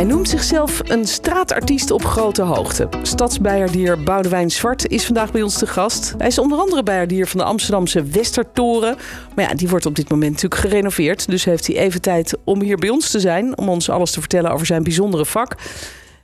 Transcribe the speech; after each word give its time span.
Hij 0.00 0.08
noemt 0.08 0.28
zichzelf 0.28 0.80
een 0.84 1.06
straatartiest 1.06 1.90
op 1.90 2.04
grote 2.04 2.42
hoogte. 2.42 2.88
Stadsbijerdier 3.02 4.02
Boudewijn 4.02 4.50
Zwart 4.50 4.86
is 4.86 5.04
vandaag 5.04 5.32
bij 5.32 5.42
ons 5.42 5.58
te 5.58 5.66
gast. 5.66 6.14
Hij 6.18 6.26
is 6.26 6.38
onder 6.38 6.58
andere 6.58 6.82
bijerdier 6.82 7.26
van 7.26 7.38
de 7.38 7.44
Amsterdamse 7.44 8.02
Westertoren. 8.02 8.96
Maar 9.34 9.48
ja, 9.48 9.54
die 9.54 9.68
wordt 9.68 9.86
op 9.86 9.94
dit 9.94 10.08
moment 10.08 10.32
natuurlijk 10.32 10.60
gerenoveerd. 10.60 11.26
Dus 11.28 11.44
heeft 11.44 11.66
hij 11.66 11.76
even 11.76 12.00
tijd 12.00 12.36
om 12.44 12.62
hier 12.62 12.76
bij 12.76 12.88
ons 12.88 13.10
te 13.10 13.20
zijn. 13.20 13.58
Om 13.58 13.68
ons 13.68 13.90
alles 13.90 14.10
te 14.10 14.20
vertellen 14.20 14.50
over 14.50 14.66
zijn 14.66 14.82
bijzondere 14.82 15.26
vak. 15.26 15.56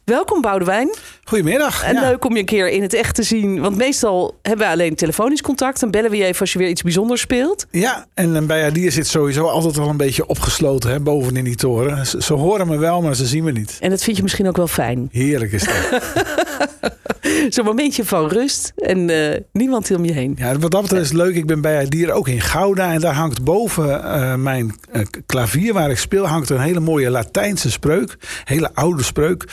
Welkom 0.07 0.41
Boudewijn. 0.41 0.95
Goedemiddag. 1.25 1.83
En 1.83 1.95
ja. 1.95 2.01
leuk 2.01 2.25
om 2.25 2.33
je 2.33 2.39
een 2.39 2.45
keer 2.45 2.69
in 2.69 2.83
het 2.83 2.95
echt 2.95 3.15
te 3.15 3.23
zien. 3.23 3.61
Want 3.61 3.77
meestal 3.77 4.39
hebben 4.43 4.67
we 4.67 4.73
alleen 4.73 4.95
telefonisch 4.95 5.43
contact. 5.43 5.81
Dan 5.81 5.91
bellen 5.91 6.11
we 6.11 6.17
je 6.17 6.25
even 6.25 6.41
als 6.41 6.53
je 6.53 6.59
weer 6.59 6.69
iets 6.69 6.83
bijzonders 6.83 7.21
speelt. 7.21 7.67
Ja, 7.71 8.07
en 8.15 8.35
een 8.35 8.47
bijaardier 8.47 8.93
zit 8.93 9.07
sowieso 9.07 9.47
altijd 9.47 9.79
al 9.79 9.89
een 9.89 9.97
beetje 9.97 10.27
opgesloten 10.27 10.91
hè, 10.91 11.01
boven 11.01 11.37
in 11.37 11.45
die 11.45 11.55
toren. 11.55 12.07
Ze, 12.07 12.23
ze 12.23 12.33
horen 12.33 12.69
me 12.69 12.79
wel, 12.79 13.03
maar 13.03 13.15
ze 13.15 13.27
zien 13.27 13.45
me 13.45 13.53
niet. 13.53 13.79
En 13.81 13.91
dat 13.91 14.03
vind 14.03 14.17
je 14.17 14.23
misschien 14.23 14.49
ook 14.49 14.57
wel 14.57 14.69
fijn. 14.69 15.09
Heerlijk 15.13 15.53
is 15.53 15.65
dat. 15.65 16.03
Zo'n 17.49 17.65
momentje 17.65 18.05
van 18.05 18.29
rust 18.29 18.73
en 18.77 19.11
eh, 19.11 19.41
niemand 19.53 19.91
om 19.91 20.05
je 20.05 20.13
heen. 20.13 20.35
Ja, 20.39 20.59
wat 20.59 20.71
dat 20.71 20.83
betreft 20.83 21.05
is 21.05 21.09
het 21.09 21.19
leuk. 21.19 21.35
Ik 21.35 21.47
ben 21.47 21.61
bijaardier 21.61 22.13
ook 22.13 22.29
in 22.29 22.41
Gouda. 22.41 22.93
En 22.93 23.01
daar 23.01 23.15
hangt 23.15 23.45
boven 23.45 24.05
eh, 24.05 24.35
mijn 24.35 24.75
eh, 24.93 25.03
klavier 25.27 25.73
waar 25.73 25.91
ik 25.91 25.99
speel... 25.99 26.27
hangt 26.27 26.51
een 26.51 26.61
hele 26.61 26.81
mooie 26.81 27.11
Latijnse 27.11 27.71
spreuk. 27.71 28.17
Hele 28.45 28.75
oude 28.75 29.03
spreuk. 29.03 29.45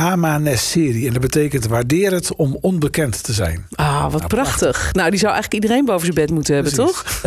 Ama 0.00 0.38
nesceri. 0.38 1.06
En 1.06 1.12
dat 1.12 1.22
betekent 1.22 1.66
waardeer 1.66 2.12
het 2.12 2.34
om 2.34 2.58
onbekend 2.60 3.22
te 3.22 3.32
zijn. 3.32 3.66
Ah, 3.74 4.12
wat 4.12 4.28
prachtig. 4.28 4.88
Nou, 4.92 5.10
die 5.10 5.18
zou 5.18 5.32
eigenlijk 5.32 5.62
iedereen 5.62 5.84
boven 5.84 6.02
zijn 6.02 6.14
bed 6.14 6.30
moeten 6.30 6.54
hebben, 6.54 6.72
Precies. 6.72 6.92
toch? 6.92 7.20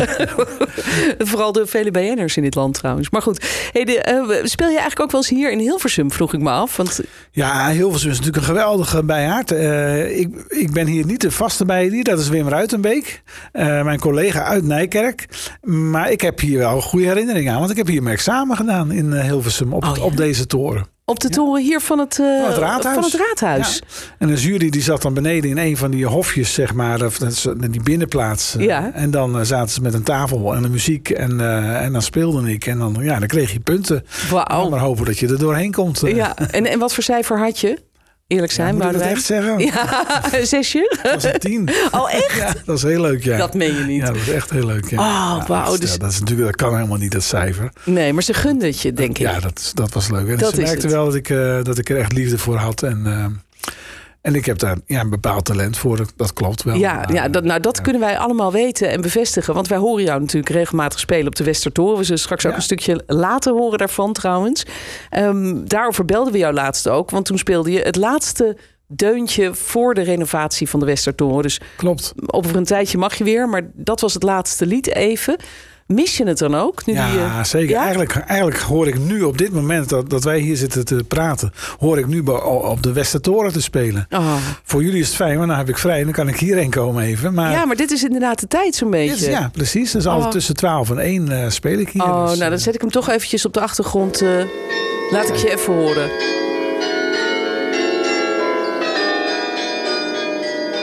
Vooral 1.30 1.52
de 1.52 1.66
vele 1.66 1.90
BN'ers 1.90 2.36
in 2.36 2.42
dit 2.42 2.54
land 2.54 2.74
trouwens. 2.74 3.10
Maar 3.10 3.22
goed, 3.22 3.46
hey, 3.72 3.84
de, 3.84 3.98
eh, 4.00 4.44
speel 4.44 4.66
je 4.68 4.72
eigenlijk 4.78 5.00
ook 5.00 5.10
wel 5.10 5.20
eens 5.20 5.30
hier 5.30 5.52
in 5.52 5.58
Hilversum, 5.58 6.12
vroeg 6.12 6.34
ik 6.34 6.40
me 6.40 6.50
af. 6.50 6.76
Want 6.76 7.00
Ja, 7.30 7.70
Hilversum 7.70 8.10
is 8.10 8.16
natuurlijk 8.18 8.46
een 8.46 8.54
geweldige 8.54 9.04
bijaard. 9.04 9.52
Eh, 9.52 10.18
ik, 10.18 10.28
ik 10.48 10.72
ben 10.72 10.86
hier 10.86 11.04
niet 11.06 11.20
de 11.20 11.30
vaste 11.30 11.64
bijaardier. 11.64 12.04
Dat 12.04 12.18
is 12.18 12.28
Wim 12.28 12.48
Ruitenbeek. 12.48 13.22
eh, 13.52 13.82
mijn 13.82 13.98
collega 14.00 14.42
uit 14.44 14.64
Nijkerk. 14.64 15.26
Maar 15.62 16.10
ik 16.10 16.20
heb 16.20 16.40
hier 16.40 16.58
wel 16.58 16.80
goede 16.80 17.06
herinneringen 17.06 17.52
aan. 17.52 17.58
Want 17.58 17.70
ik 17.70 17.76
heb 17.76 17.86
hier 17.86 18.02
mijn 18.02 18.14
examen 18.14 18.56
gedaan 18.56 18.92
in 18.92 19.12
Hilversum. 19.12 19.72
Op, 19.72 19.84
Oh, 19.84 19.96
ja. 19.96 20.02
op 20.02 20.16
deze 20.16 20.46
toren. 20.46 20.92
Op 21.06 21.20
de 21.20 21.28
toren 21.28 21.62
hier 21.62 21.80
van 21.80 21.98
het, 21.98 22.18
eh, 22.18 22.40
Van 22.40 22.50
het 22.50 22.58
raadhuis. 22.58 22.94
Van 22.94 23.04
het 23.04 23.14
raadhuis. 23.14 23.82
En 24.18 24.28
een 24.28 24.36
jury 24.36 24.70
die 24.70 24.82
zat 24.82 25.02
dan 25.02 25.14
beneden 25.14 25.50
in 25.50 25.58
een 25.58 25.76
van 25.76 25.90
die 25.90 26.06
hofjes, 26.06 26.54
zeg 26.54 26.74
maar. 26.74 27.04
Of 27.04 27.18
die 27.70 27.82
binnenplaats. 27.82 28.56
eh, 28.56 28.64
Ja. 28.64 28.90
En 28.92 29.10
dan 29.10 29.38
eh, 29.38 29.44
zaten 29.44 29.68
ze 29.74 29.80
met 29.80 29.94
een 29.94 30.02
tafel 30.02 30.54
en 30.54 30.62
de 30.62 30.68
muziek. 30.68 31.10
En, 31.10 31.40
en 31.80 31.92
dan 31.92 32.02
speelde 32.02 32.52
ik. 32.52 32.66
En 32.66 32.78
dan, 32.78 32.96
ja, 33.00 33.18
dan 33.18 33.28
kreeg 33.28 33.52
je 33.52 33.60
punten. 33.60 34.04
Wauw. 34.30 34.68
Maar 34.68 34.80
hopen 34.80 35.04
dat 35.04 35.18
je 35.18 35.28
er 35.28 35.38
doorheen 35.38 35.72
komt. 35.72 36.00
Ja, 36.04 36.36
en, 36.50 36.66
en 36.66 36.78
wat 36.78 36.94
voor 36.94 37.02
cijfer 37.02 37.38
had 37.38 37.58
je? 37.58 37.78
Eerlijk 38.26 38.52
Ja, 38.52 38.56
zijn, 38.56 38.74
moet 38.74 38.84
ik 38.84 38.90
dat 38.92 39.00
Boudewijn. 39.00 39.16
echt 39.16 39.24
zeggen? 39.26 39.58
Ja, 39.58 40.44
zesje? 40.56 40.98
Dat 41.02 41.22
was 41.22 41.32
tien. 41.38 41.68
Oh, 41.90 42.12
echt? 42.14 42.36
Ja, 42.36 42.52
dat 42.64 42.76
is 42.76 42.82
heel 42.82 43.00
leuk, 43.00 43.24
ja. 43.24 43.36
Dat 43.36 43.54
meen 43.54 43.74
je 43.74 43.84
niet. 43.84 44.00
Ja, 44.00 44.06
dat 44.06 44.16
is 44.16 44.28
echt 44.30 44.50
heel 44.50 44.66
leuk. 44.66 44.90
Ja. 44.90 44.98
Oh, 44.98 45.38
Ja, 45.40 45.46
wauw, 45.46 45.64
Dat, 45.64 45.72
is- 45.74 45.80
dus- 45.80 45.92
ja, 45.92 45.96
dat, 45.98 46.10
is 46.10 46.18
natuurlijk, 46.20 46.46
dat 46.46 46.56
kan 46.68 46.76
helemaal 46.76 46.98
niet, 46.98 47.12
dat 47.12 47.22
cijfer. 47.22 47.68
Nee, 47.84 48.12
maar 48.12 48.22
ze 48.22 48.34
gunden 48.34 48.68
het 48.68 48.80
je, 48.80 48.92
denk 48.92 49.10
ik. 49.10 49.16
Ja, 49.16 49.40
dat, 49.40 49.70
dat 49.74 49.92
was 49.92 50.10
leuk. 50.10 50.28
En 50.28 50.36
Dat 50.36 50.54
ze 50.54 50.60
merkte 50.60 50.80
het. 50.86 50.92
wel 50.94 51.04
dat 51.04 51.14
ik, 51.14 51.30
eh, 51.30 51.62
dat 51.62 51.78
ik 51.78 51.90
er 51.90 51.96
echt 51.98 52.12
liefde 52.12 52.38
voor 52.38 52.56
had. 52.56 52.82
En, 52.82 53.02
eh, 53.06 53.26
en 54.24 54.34
ik 54.34 54.44
heb 54.44 54.58
daar 54.58 54.76
ja, 54.86 55.00
een 55.00 55.10
bepaald 55.10 55.44
talent 55.44 55.78
voor. 55.78 56.06
Dat, 56.16 56.32
klopt 56.32 56.62
wel. 56.62 56.76
Ja, 56.76 56.94
Maar, 56.94 57.12
ja, 57.12 57.28
dat, 57.28 57.44
nou, 57.44 57.60
dat 57.60 57.76
ja. 57.76 57.82
kunnen 57.82 58.00
wij 58.00 58.18
allemaal 58.18 58.52
weten 58.52 58.90
en 58.90 59.00
bevestigen. 59.00 59.54
Want 59.54 59.68
wij 59.68 59.78
horen 59.78 60.04
jou 60.04 60.20
natuurlijk 60.20 60.54
regelmatig 60.54 60.98
spelen 60.98 61.26
op 61.26 61.36
de 61.36 61.44
Westertoren. 61.44 61.98
We 61.98 62.04
zullen 62.04 62.20
straks 62.20 62.46
ook 62.46 62.54
een 62.54 62.62
stukje 62.62 63.02
later 63.06 63.52
horen 63.52 63.78
daarvan 63.78 64.12
trouwens. 64.12 64.66
Ehm, 65.10 65.64
daarover 65.64 66.04
belden 66.04 66.32
we 66.32 66.38
jou 66.38 66.54
laatst 66.54 66.88
ook. 66.88 67.10
Want 67.10 67.24
toen 67.24 67.38
speelde 67.38 67.70
je 67.70 67.80
het 67.80 67.96
laatste 67.96 68.56
deuntje 68.86 69.54
voor 69.54 69.94
de 69.94 70.02
renovatie 70.02 70.68
van 70.68 70.80
de 70.80 70.86
Westertoren. 70.86 71.42
Dus 71.42 71.60
Klopt. 71.76 72.12
over 72.26 72.56
een 72.56 72.64
tijdje 72.64 72.98
mag 72.98 73.14
je 73.14 73.24
weer. 73.24 73.48
Maar 73.48 73.70
dat 73.74 74.00
was 74.00 74.14
het 74.14 74.22
laatste 74.22 74.66
lied 74.66 74.94
even. 74.94 75.36
Mis 75.86 76.16
je 76.16 76.24
het 76.26 76.38
dan 76.38 76.54
ook? 76.54 76.86
Nu 76.86 76.92
Ja, 76.94 77.06
eh, 77.14 77.44
zeker. 77.44 77.70
ja? 77.70 77.80
Eigenlijk, 77.80 78.16
eigenlijk 78.16 78.60
hoor 78.60 78.88
ik 78.88 78.98
nu 78.98 79.22
op 79.22 79.38
dit 79.38 79.52
moment 79.52 79.88
dat, 79.88 80.10
dat 80.10 80.24
wij 80.24 80.38
hier 80.38 80.56
zitten 80.56 80.84
te 80.84 81.04
praten... 81.08 81.52
hoor 81.78 81.98
ik 81.98 82.06
nu 82.06 82.20
op 82.20 82.82
de 82.82 82.92
Westertoren 82.92 83.52
te 83.52 83.62
spelen. 83.62 84.06
Oh. 84.10 84.34
Voor 84.62 84.82
jullie 84.84 85.00
is 85.00 85.06
het 85.06 85.16
fijn, 85.16 85.36
want 85.36 85.48
dan 85.48 85.58
heb 85.58 85.68
ik 85.68 85.78
vrij. 85.78 85.98
En 85.98 86.04
dan 86.04 86.12
kan 86.12 86.28
ik 86.28 86.38
hierheen 86.38 86.70
komen 86.70 87.02
even. 87.04 87.34
Maar, 87.34 87.50
Ja, 87.50 87.64
maar 87.64 87.76
dit 87.76 87.90
is 87.90 88.04
inderdaad 88.04 88.40
de 88.40 88.46
tijd 88.48 88.74
zo'n 88.74 88.90
beetje. 88.90 89.30
ja, 89.30 89.48
precies. 89.52 89.90
Dus 89.90 90.06
altijd 90.06 90.26
Oh. 90.26 90.30
tussen 90.32 90.56
12 90.56 90.90
en 90.90 90.98
1 90.98 91.28
eh, 91.42 91.50
speel 91.50 91.78
ik 91.78 91.88
hier. 91.88 92.02
Oh, 92.02 92.20
Dus, 92.20 92.38
nou 92.38 92.50
dan 92.50 92.58
eh, 92.58 92.64
zet 92.64 92.74
ik 92.74 92.80
hem 92.80 92.90
toch 92.90 93.08
eventjes 93.10 93.44
op 93.46 93.52
de 93.52 93.60
achtergrond. 93.60 94.20
laat 95.10 95.28
ik 95.28 95.34
je 95.36 95.52
even 95.52 95.72
horen. 95.74 96.10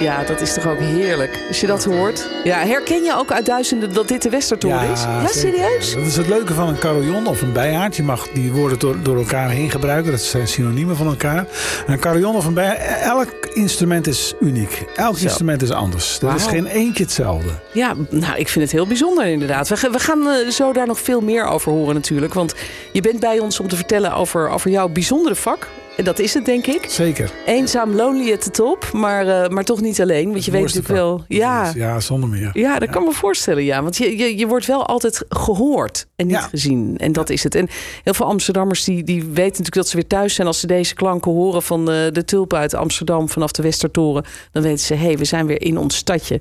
Ja, 0.01 0.23
dat 0.23 0.41
is 0.41 0.53
toch 0.53 0.67
ook 0.67 0.79
heerlijk. 0.79 1.39
Als 1.47 1.59
je 1.61 1.67
dat 1.67 1.83
hoort. 1.83 2.27
Ja, 2.43 2.57
herken 2.65 3.03
je 3.03 3.13
ook 3.17 3.31
uit 3.31 3.45
duizenden 3.45 3.93
dat 3.93 4.07
dit 4.07 4.21
de 4.21 4.29
Westertoren 4.29 4.89
is? 4.91 5.01
Ja, 5.01 5.27
serieus? 5.27 5.93
Dat 5.95 6.05
is 6.05 6.15
het 6.17 6.27
leuke 6.27 6.53
van 6.53 6.67
een 6.67 6.77
carillon 6.79 7.27
of 7.27 7.41
een 7.41 7.51
bijaard. 7.51 7.95
Je 7.95 8.03
mag 8.03 8.27
die 8.29 8.51
woorden 8.51 8.79
door, 8.79 8.95
door 9.03 9.17
elkaar 9.17 9.49
heen 9.49 9.69
gebruiken. 9.71 10.11
Dat 10.11 10.21
zijn 10.21 10.47
synoniemen 10.47 10.95
van 10.95 11.07
elkaar. 11.07 11.45
Een 11.87 11.99
carillon 11.99 12.35
of 12.35 12.45
een 12.45 12.53
bijaard, 12.53 12.79
elk 13.03 13.29
instrument 13.53 14.07
is 14.07 14.33
uniek. 14.39 14.85
Elk 14.95 15.17
Zo. 15.17 15.23
instrument 15.23 15.61
is 15.61 15.71
anders. 15.71 16.19
Er 16.21 16.35
is 16.35 16.45
geen 16.45 16.65
eentje 16.65 17.03
hetzelfde. 17.03 17.49
Ja, 17.71 17.93
nou, 18.09 18.37
ik 18.37 18.47
vind 18.49 18.63
het 18.65 18.73
heel 18.73 18.87
bijzonder 18.87 19.25
inderdaad. 19.25 19.67
We, 19.67 19.77
gaan- 19.77 19.91
we 19.91 19.99
gaan 19.99 20.27
eh, 20.27 20.49
zo 20.49 20.73
daar 20.73 20.87
nog 20.87 20.99
veel 20.99 21.21
meer 21.21 21.45
over 21.45 21.71
horen 21.71 21.93
natuurlijk. 21.95 22.33
Want 22.33 22.53
je 22.91 23.01
bent 23.01 23.19
bij 23.19 23.39
ons 23.39 23.59
om 23.59 23.67
te 23.67 23.75
vertellen 23.75 24.13
over, 24.13 24.49
over 24.49 24.69
jouw 24.69 24.87
bijzondere 24.87 25.35
vak. 25.35 25.67
En 26.01 26.07
dat 26.07 26.19
is 26.19 26.33
het, 26.33 26.45
denk 26.45 26.67
ik. 26.67 26.85
Zeker. 26.89 27.31
Eenzaam, 27.45 27.95
lonely 27.95 28.33
at 28.33 28.41
the 28.41 28.51
top. 28.51 28.91
Maar, 28.93 29.27
eh, 29.27 29.49
maar 29.49 29.63
toch 29.63 29.81
niet 29.81 30.01
alleen. 30.01 30.31
Want 30.31 30.45
je 30.45 30.51
weet 30.51 30.61
natuurlijk 30.61 30.87
wel... 30.93 31.23
Ja, 31.27 31.71
Ja, 31.75 31.99
zonder 31.99 32.29
meer. 32.29 32.49
Ja, 32.53 32.79
dat 32.79 32.89
kan 32.89 33.03
me 33.03 33.11
voorstellen, 33.11 33.63
ja. 33.63 33.83
Want 33.83 33.97
je, 33.97 34.17
je, 34.17 34.37
je 34.37 34.47
wordt 34.47 34.65
wel 34.65 34.85
altijd 34.85 35.25
gehoord 35.29 36.07
en 36.15 36.27
niet 36.27 36.35
Ja. 36.35 36.41
gezien. 36.41 36.97
En 36.97 37.11
dat 37.11 37.29
is 37.29 37.43
het. 37.43 37.55
En 37.55 37.67
heel 38.03 38.13
veel 38.13 38.25
Amsterdammers 38.25 38.83
die, 38.83 39.03
die 39.03 39.21
weten 39.23 39.35
natuurlijk 39.43 39.73
dat 39.73 39.87
ze 39.87 39.95
weer 39.95 40.07
thuis 40.07 40.35
zijn... 40.35 40.47
als 40.47 40.59
ze 40.59 40.67
deze 40.67 40.93
klanken 40.93 41.31
horen 41.31 41.61
van 41.63 41.85
de, 41.85 42.09
de 42.13 42.25
tulpen 42.25 42.57
uit 42.57 42.73
Amsterdam 42.73 43.29
vanaf 43.29 43.51
de 43.51 43.61
Westertoren. 43.61 44.23
Dan 44.51 44.63
weten 44.63 44.85
ze, 44.85 44.93
hé, 44.93 45.05
hey, 45.05 45.17
we 45.17 45.25
zijn 45.25 45.45
weer 45.45 45.61
in 45.61 45.77
ons 45.77 45.95
stadje. 45.95 46.39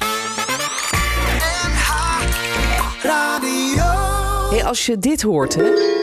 Hey, 4.51 4.65
als 4.65 4.87
je 4.87 4.99
dit 4.99 5.23
hoort, 5.23 5.55
hè... 5.55 6.00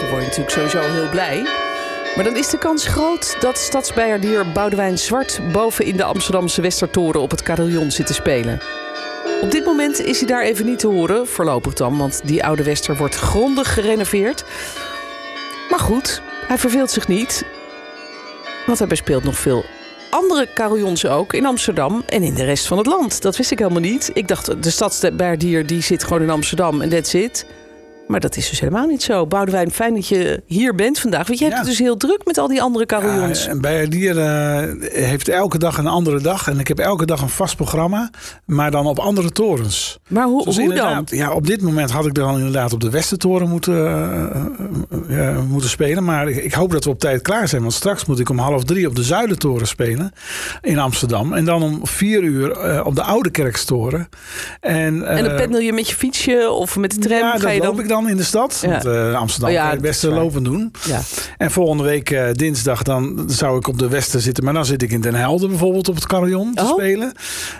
Dan 0.00 0.08
word 0.08 0.22
je 0.22 0.28
natuurlijk 0.28 0.50
sowieso 0.50 0.92
heel 0.92 1.08
blij. 1.08 1.42
Maar 2.16 2.24
dan 2.24 2.36
is 2.36 2.50
de 2.50 2.58
kans 2.58 2.86
groot 2.86 3.36
dat 3.40 3.58
stadsbijaardier 3.58 4.52
Boudewijn 4.52 4.98
Zwart... 4.98 5.40
boven 5.52 5.84
in 5.84 5.96
de 5.96 6.04
Amsterdamse 6.04 6.60
Westertoren 6.60 7.20
op 7.20 7.30
het 7.30 7.42
carillon 7.42 7.90
zit 7.90 8.06
te 8.06 8.14
spelen. 8.14 8.60
Op 9.42 9.50
dit 9.50 9.64
moment 9.64 10.00
is 10.00 10.18
hij 10.18 10.28
daar 10.28 10.42
even 10.42 10.66
niet 10.66 10.78
te 10.78 10.86
horen, 10.86 11.26
voorlopig 11.26 11.74
dan... 11.74 11.98
want 11.98 12.20
die 12.24 12.44
oude 12.44 12.62
Wester 12.62 12.96
wordt 12.96 13.14
grondig 13.14 13.74
gerenoveerd. 13.74 14.44
Maar 15.70 15.78
goed, 15.78 16.22
hij 16.46 16.58
verveelt 16.58 16.90
zich 16.90 17.08
niet. 17.08 17.44
Want 18.66 18.78
hij 18.78 18.88
bespeelt 18.88 19.24
nog 19.24 19.38
veel 19.38 19.64
andere 20.10 20.48
carillons 20.54 21.06
ook 21.06 21.32
in 21.32 21.46
Amsterdam 21.46 22.02
en 22.06 22.22
in 22.22 22.34
de 22.34 22.44
rest 22.44 22.66
van 22.66 22.78
het 22.78 22.86
land. 22.86 23.22
Dat 23.22 23.36
wist 23.36 23.50
ik 23.50 23.58
helemaal 23.58 23.80
niet. 23.80 24.10
Ik 24.14 24.28
dacht, 24.28 24.62
de 24.62 24.70
stadsbijaardier 24.70 25.66
die 25.66 25.82
zit 25.82 26.04
gewoon 26.04 26.22
in 26.22 26.30
Amsterdam 26.30 26.80
en 26.80 26.88
that's 26.88 27.14
it... 27.14 27.44
Maar 28.10 28.20
dat 28.20 28.36
is 28.36 28.48
dus 28.50 28.60
helemaal 28.60 28.86
niet 28.86 29.02
zo. 29.02 29.26
Boudewijn, 29.26 29.70
fijn 29.70 29.94
dat 29.94 30.06
je 30.08 30.42
hier 30.46 30.74
bent 30.74 30.98
vandaag. 30.98 31.26
Want 31.26 31.38
je 31.38 31.44
hebt 31.44 31.56
Ja. 31.56 31.62
het 31.62 31.70
dus 31.70 31.78
heel 31.78 31.96
druk 31.96 32.20
met 32.24 32.38
al 32.38 32.48
die 32.48 32.62
andere 32.62 32.86
carillons. 32.86 33.44
Ja, 33.44 33.50
een 33.50 33.60
bijaardier 33.60 34.18
eh, 34.18 34.62
heeft 35.06 35.28
elke 35.28 35.58
dag 35.58 35.78
een 35.78 35.86
andere 35.86 36.20
dag. 36.20 36.48
En 36.48 36.58
ik 36.58 36.68
heb 36.68 36.78
elke 36.78 37.06
dag 37.06 37.22
een 37.22 37.28
vast 37.28 37.56
programma. 37.56 38.10
Maar 38.46 38.70
dan 38.70 38.86
op 38.86 38.98
andere 38.98 39.30
torens. 39.32 39.98
maar 40.08 40.24
hoe, 40.26 40.44
Dus 40.44 40.56
hoe 40.58 40.74
dan? 40.74 41.06
Ja, 41.06 41.32
op 41.32 41.46
dit 41.46 41.62
moment 41.62 41.90
had 41.90 42.06
ik 42.06 42.14
dan 42.14 42.36
inderdaad 42.36 42.72
op 42.72 42.80
de 42.80 42.90
Westertoren 42.90 43.48
moeten, 43.48 43.86
eh, 45.08 45.28
eh, 45.28 45.38
moeten 45.48 45.70
spelen. 45.70 46.04
Maar 46.04 46.28
ik, 46.28 46.36
ik 46.44 46.52
hoop 46.52 46.70
dat 46.72 46.84
we 46.84 46.90
op 46.90 46.98
tijd 47.00 47.22
klaar 47.22 47.48
zijn. 47.48 47.62
Want 47.62 47.74
straks 47.74 48.04
moet 48.04 48.18
ik 48.18 48.28
om 48.28 48.38
half 48.38 48.64
drie 48.64 48.86
op 48.88 48.96
de 48.96 49.02
Zuidertoren 49.02 49.66
spelen 49.66 50.12
in 50.60 50.78
Amsterdam. 50.78 51.32
En 51.32 51.44
dan 51.44 51.62
om 51.62 51.80
vier 51.86 52.22
uur 52.22 52.84
op 52.84 52.94
de 52.94 53.02
Oude 53.02 53.30
Kerkstoren. 53.30 54.08
En, 54.60 55.06
En 55.08 55.24
dan 55.24 55.36
pendel 55.36 55.60
je 55.60 55.72
met 55.72 55.88
je 55.88 55.94
fietsje 55.96 56.50
of 56.50 56.76
met 56.76 56.90
de 56.94 56.98
tram? 56.98 57.18
ja, 57.18 57.38
ga 57.38 57.50
je 57.50 57.58
dan? 57.60 57.68
loop 57.68 57.80
ik 57.80 57.88
dan. 57.88 57.99
In 58.08 58.16
de 58.16 58.22
stad. 58.22 58.58
Ja. 58.62 58.68
Want 58.70 58.84
eh, 58.84 59.14
Amsterdam 59.14 59.48
Oh 59.50 59.54
ja, 59.54 59.62
kan 59.62 59.70
het 59.70 59.80
beste 59.80 60.08
lopen 60.10 60.42
doen. 60.42 60.72
Ja. 60.86 61.00
En 61.38 61.50
volgende 61.50 61.82
week 61.82 62.10
eh, 62.10 62.32
dinsdag 62.32 62.82
dan 62.82 63.24
zou 63.26 63.58
ik 63.58 63.68
op 63.68 63.78
de 63.78 63.88
Westen 63.88 64.20
zitten. 64.20 64.44
Maar 64.44 64.54
dan 64.54 64.64
zit 64.64 64.82
ik 64.82 64.90
in 64.90 65.00
Den 65.00 65.14
Helder 65.14 65.48
bijvoorbeeld 65.48 65.88
op 65.88 65.94
het 65.94 66.06
carillon 66.06 66.54
te 66.54 66.62
Oh. 66.62 66.68
spelen. 66.70 67.12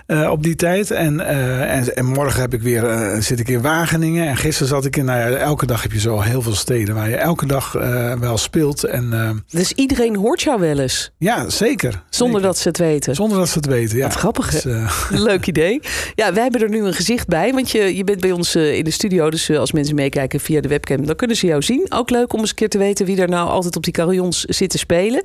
eh, 0.06 0.30
op 0.30 0.42
die 0.42 0.56
tijd. 0.56 0.90
En, 0.90 1.20
en, 1.68 1.96
en 1.96 2.04
morgen 2.06 2.40
heb 2.40 2.54
ik 2.54 2.62
weer, 2.62 3.16
zit 3.18 3.40
ik 3.40 3.48
in 3.48 3.60
Wageningen. 3.62 4.26
En 4.28 4.36
gisteren 4.36 4.68
zat 4.68 4.84
ik 4.84 4.96
in... 4.96 5.04
Nou 5.04 5.18
ja, 5.30 5.36
elke 5.36 5.66
dag 5.66 5.82
heb 5.82 5.92
je 5.92 6.00
zo 6.00 6.20
heel 6.20 6.42
veel 6.42 6.54
steden 6.54 6.94
waar 6.94 7.08
je 7.08 7.16
elke 7.16 7.46
dag 7.46 7.72
wel 8.20 8.38
speelt. 8.38 8.84
En 8.84 9.44
Dus 9.50 9.72
iedereen 9.72 10.16
hoort 10.16 10.42
jou 10.42 10.60
wel 10.60 10.78
eens, 10.78 11.10
ja, 11.18 11.48
zeker. 11.48 12.02
zonder 12.10 12.34
Zeker. 12.36 12.40
dat 12.52 12.58
ze 12.58 12.68
het 12.68 12.78
weten. 12.78 13.14
Zonder 13.14 13.38
dat 13.38 13.48
ze 13.48 13.56
het 13.58 13.66
weten, 13.66 13.96
ja. 13.96 14.02
Wat 14.06 14.14
grappig? 14.14 14.50
Dus, 14.50 14.64
Leuk 15.30 15.46
idee. 15.46 15.80
Ja, 16.14 16.32
wij 16.32 16.42
hebben 16.42 16.60
er 16.62 16.68
nu 16.68 16.84
een 16.84 16.94
gezicht 16.94 17.26
bij. 17.26 17.52
Want 17.52 17.70
je, 17.70 17.96
je 17.96 18.04
bent 18.04 18.20
bij 18.20 18.32
ons 18.32 18.56
in 18.56 18.84
de 18.84 18.90
studio. 18.90 19.30
Dus 19.30 19.50
als 19.50 19.72
mensen 19.72 19.94
meekijken 19.94 20.19
via 20.28 20.60
de 20.60 20.68
webcam, 20.68 21.06
dan 21.06 21.16
kunnen 21.16 21.36
ze 21.36 21.46
jou 21.46 21.62
zien. 21.62 21.86
Ook 21.88 22.10
leuk 22.10 22.32
om 22.32 22.40
eens 22.40 22.48
een 22.48 22.54
keer 22.54 22.68
te 22.68 22.78
weten 22.78 23.06
wie 23.06 23.20
er 23.20 23.28
nou 23.28 23.48
altijd 23.48 23.76
op 23.76 23.84
die 23.84 23.92
carillons 23.92 24.44
zit 24.44 24.70
te 24.70 24.78
spelen. 24.78 25.22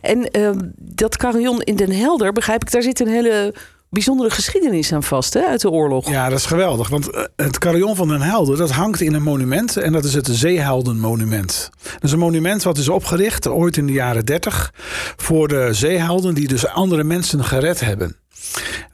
En 0.00 0.30
ehm, 0.30 0.58
dat 0.76 1.16
carillon 1.16 1.62
in 1.62 1.76
Den 1.76 1.92
Helder, 1.92 2.32
begrijp 2.32 2.62
ik, 2.62 2.70
daar 2.70 2.82
zit 2.82 3.00
een 3.00 3.08
hele 3.08 3.54
bijzondere 3.90 4.30
geschiedenis 4.30 4.92
aan 4.92 5.02
vast, 5.02 5.34
hè, 5.34 5.46
uit 5.46 5.60
de 5.60 5.70
oorlog. 5.70 6.10
Ja, 6.10 6.28
dat 6.28 6.38
is 6.38 6.46
geweldig. 6.46 6.88
Want 6.88 7.10
eh, 7.10 7.24
het 7.36 7.58
carillon 7.58 7.96
van 7.96 8.08
Den 8.08 8.20
Helder, 8.20 8.56
dat 8.56 8.70
hangt 8.70 9.00
in 9.00 9.14
een 9.14 9.22
monument. 9.22 9.76
En 9.76 9.92
dat 9.92 10.04
is 10.04 10.14
het 10.14 10.28
Zeeheldenmonument. 10.30 11.70
Dat 11.82 12.02
is 12.02 12.12
een 12.12 12.18
monument 12.18 12.62
wat 12.62 12.78
is 12.78 12.88
opgericht, 12.88 13.48
ooit 13.48 13.76
in 13.76 13.86
de 13.86 13.92
jaren 13.92 14.24
30... 14.24 14.72
voor 15.16 15.48
de 15.48 15.68
zeehelden 15.70 16.34
die 16.34 16.48
dus 16.48 16.66
andere 16.66 17.04
mensen 17.04 17.44
gered 17.44 17.80
hebben. 17.80 18.16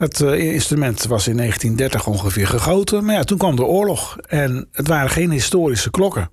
Het 0.03 0.21
eh, 0.21 0.53
instrument 0.53 1.07
was 1.07 1.29
in 1.29 1.37
1930 1.37 2.07
ongeveer 2.07 2.47
gegoten. 2.47 3.05
Maar 3.05 3.15
ja, 3.15 3.25
toen 3.25 3.39
kwam 3.39 3.57
de 3.57 3.65
oorlog. 3.65 4.17
En 4.29 4.69
het 4.73 4.89
waren 4.89 5.11
geen 5.11 5.31
historische 5.31 5.91
klokken. 5.91 6.31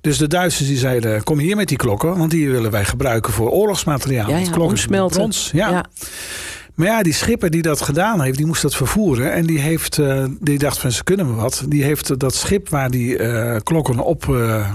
Dus 0.00 0.18
de 0.18 0.26
Duitsers 0.26 0.68
die 0.68 0.78
zeiden, 0.78 1.22
kom 1.22 1.38
hier 1.38 1.56
met 1.56 1.68
die 1.68 1.76
klokken. 1.76 2.18
Want 2.18 2.30
die 2.30 2.50
willen 2.50 2.70
wij 2.70 2.84
gebruiken 2.84 3.32
voor 3.32 3.50
oorlogsmateriaal. 3.50 4.30
Ja, 4.30 4.36
klokken 4.36 4.58
zijn 4.58 4.70
omsmelten. 4.70 5.16
brons. 5.16 5.50
Ja. 5.52 5.70
Ja. 5.70 5.84
Maar 6.74 6.86
ja, 6.86 7.02
die 7.02 7.12
schipper 7.12 7.50
die 7.50 7.62
dat 7.62 7.80
gedaan 7.80 8.20
heeft, 8.20 8.36
die 8.36 8.46
moest 8.46 8.62
dat 8.62 8.76
vervoeren. 8.76 9.32
En 9.32 9.46
die, 9.46 9.58
heeft, 9.58 9.98
eh, 9.98 10.24
die 10.40 10.58
dacht 10.58 10.78
van 10.78 10.92
ze 10.92 11.04
kunnen 11.04 11.26
me 11.26 11.34
wat. 11.34 11.64
Die 11.68 11.84
heeft 11.84 12.18
dat 12.20 12.34
schip 12.34 12.68
waar 12.68 12.90
die 12.90 13.18
eh, 13.18 13.56
klokken 13.62 13.98
op 13.98 14.28
eh, 14.28 14.70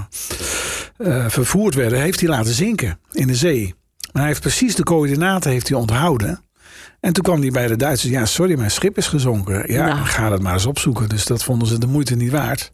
eh, 0.98 1.26
vervoerd 1.28 1.76
werden, 1.76 2.02
heeft 2.02 2.20
hij 2.20 2.30
laten 2.30 2.54
zinken 2.54 3.00
in 3.12 3.28
de 3.28 3.36
zee. 3.36 3.74
Maar 4.12 4.22
hij 4.22 4.32
heeft 4.32 4.42
precies 4.42 4.76
de 4.76 4.84
coördinaten 4.84 5.52
heeft 5.52 5.68
hij 5.70 5.78
onthouden. 5.78 6.42
En 7.02 7.14
toen 7.14 7.24
kwam 7.24 7.42
hij 7.42 7.50
bij 7.52 7.68
de 7.68 7.76
Duitsers. 7.76 8.12
Ja, 8.14 8.26
sorry, 8.26 8.58
mijn 8.58 8.72
schip 8.72 8.98
is 8.98 9.08
gezonken. 9.08 9.72
Ja, 9.74 9.86
Nou. 9.86 10.06
ga 10.06 10.30
dat 10.30 10.42
maar 10.42 10.54
eens 10.54 10.66
opzoeken. 10.66 11.10
Dus 11.10 11.26
dat 11.26 11.44
vonden 11.44 11.68
ze 11.68 11.80
de 11.80 11.88
moeite 11.88 12.16
niet 12.16 12.32
waard. 12.32 12.72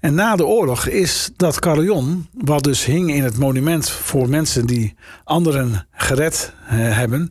En 0.00 0.14
na 0.14 0.36
de 0.36 0.46
oorlog 0.46 0.86
is 0.86 1.30
dat 1.36 1.58
carillon, 1.58 2.26
wat 2.32 2.64
dus 2.64 2.84
hing 2.84 3.14
in 3.14 3.22
het 3.24 3.36
monument 3.38 3.90
voor 3.90 4.28
mensen 4.28 4.66
die 4.66 4.94
anderen 5.24 5.86
gered 5.92 6.52
eh, 6.68 6.76
hebben, 6.78 7.26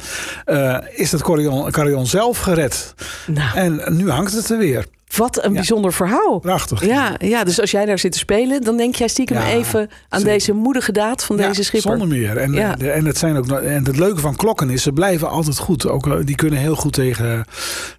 eh, 0.46 0.78
is 0.96 1.10
dat 1.10 1.24
carillon, 1.24 1.72
carillon 1.72 2.08
zelf 2.08 2.40
gered. 2.40 2.94
Nou, 3.28 3.58
En 3.58 3.96
nu 3.98 4.10
hangt 4.12 4.34
het 4.34 4.50
er 4.50 4.58
weer. 4.58 4.86
Wat 5.16 5.38
een 5.44 5.50
Ja. 5.50 5.56
bijzonder 5.56 5.94
verhaal. 5.94 6.40
Prachtig. 6.40 6.86
Ja, 6.86 7.16
ja, 7.18 7.44
dus 7.44 7.62
als 7.62 7.72
jij 7.72 7.86
daar 7.86 8.00
zit 8.00 8.12
te 8.12 8.18
spelen, 8.18 8.62
dan 8.62 8.78
denk 8.78 8.96
jij 8.96 9.08
stiekem 9.08 9.38
Ja, 9.38 9.48
even 9.48 9.80
aan 10.10 10.20
zeker. 10.20 10.34
deze 10.34 10.54
moedige 10.54 10.92
daad 10.92 11.24
van 11.24 11.38
Ja, 11.38 11.48
deze 11.48 11.64
schipper. 11.64 11.90
Zonder 11.90 12.08
meer. 12.08 12.38
En, 12.38 12.54
Ja. 12.54 12.76
de- 12.76 12.92
en, 12.92 13.06
het 13.06 13.18
zijn 13.18 13.38
ook, 13.38 13.50
en 13.52 13.86
het 13.86 13.98
leuke 13.98 14.20
van 14.20 14.36
klokken 14.36 14.70
is, 14.70 14.84
ze 14.84 14.92
blijven 14.92 15.30
altijd 15.30 15.58
goed. 15.58 15.88
Ook, 15.88 16.08
eh, 16.08 16.14
die 16.24 16.36
kunnen 16.36 16.60
heel 16.60 16.76
goed 16.76 16.94
tegen, 16.94 17.46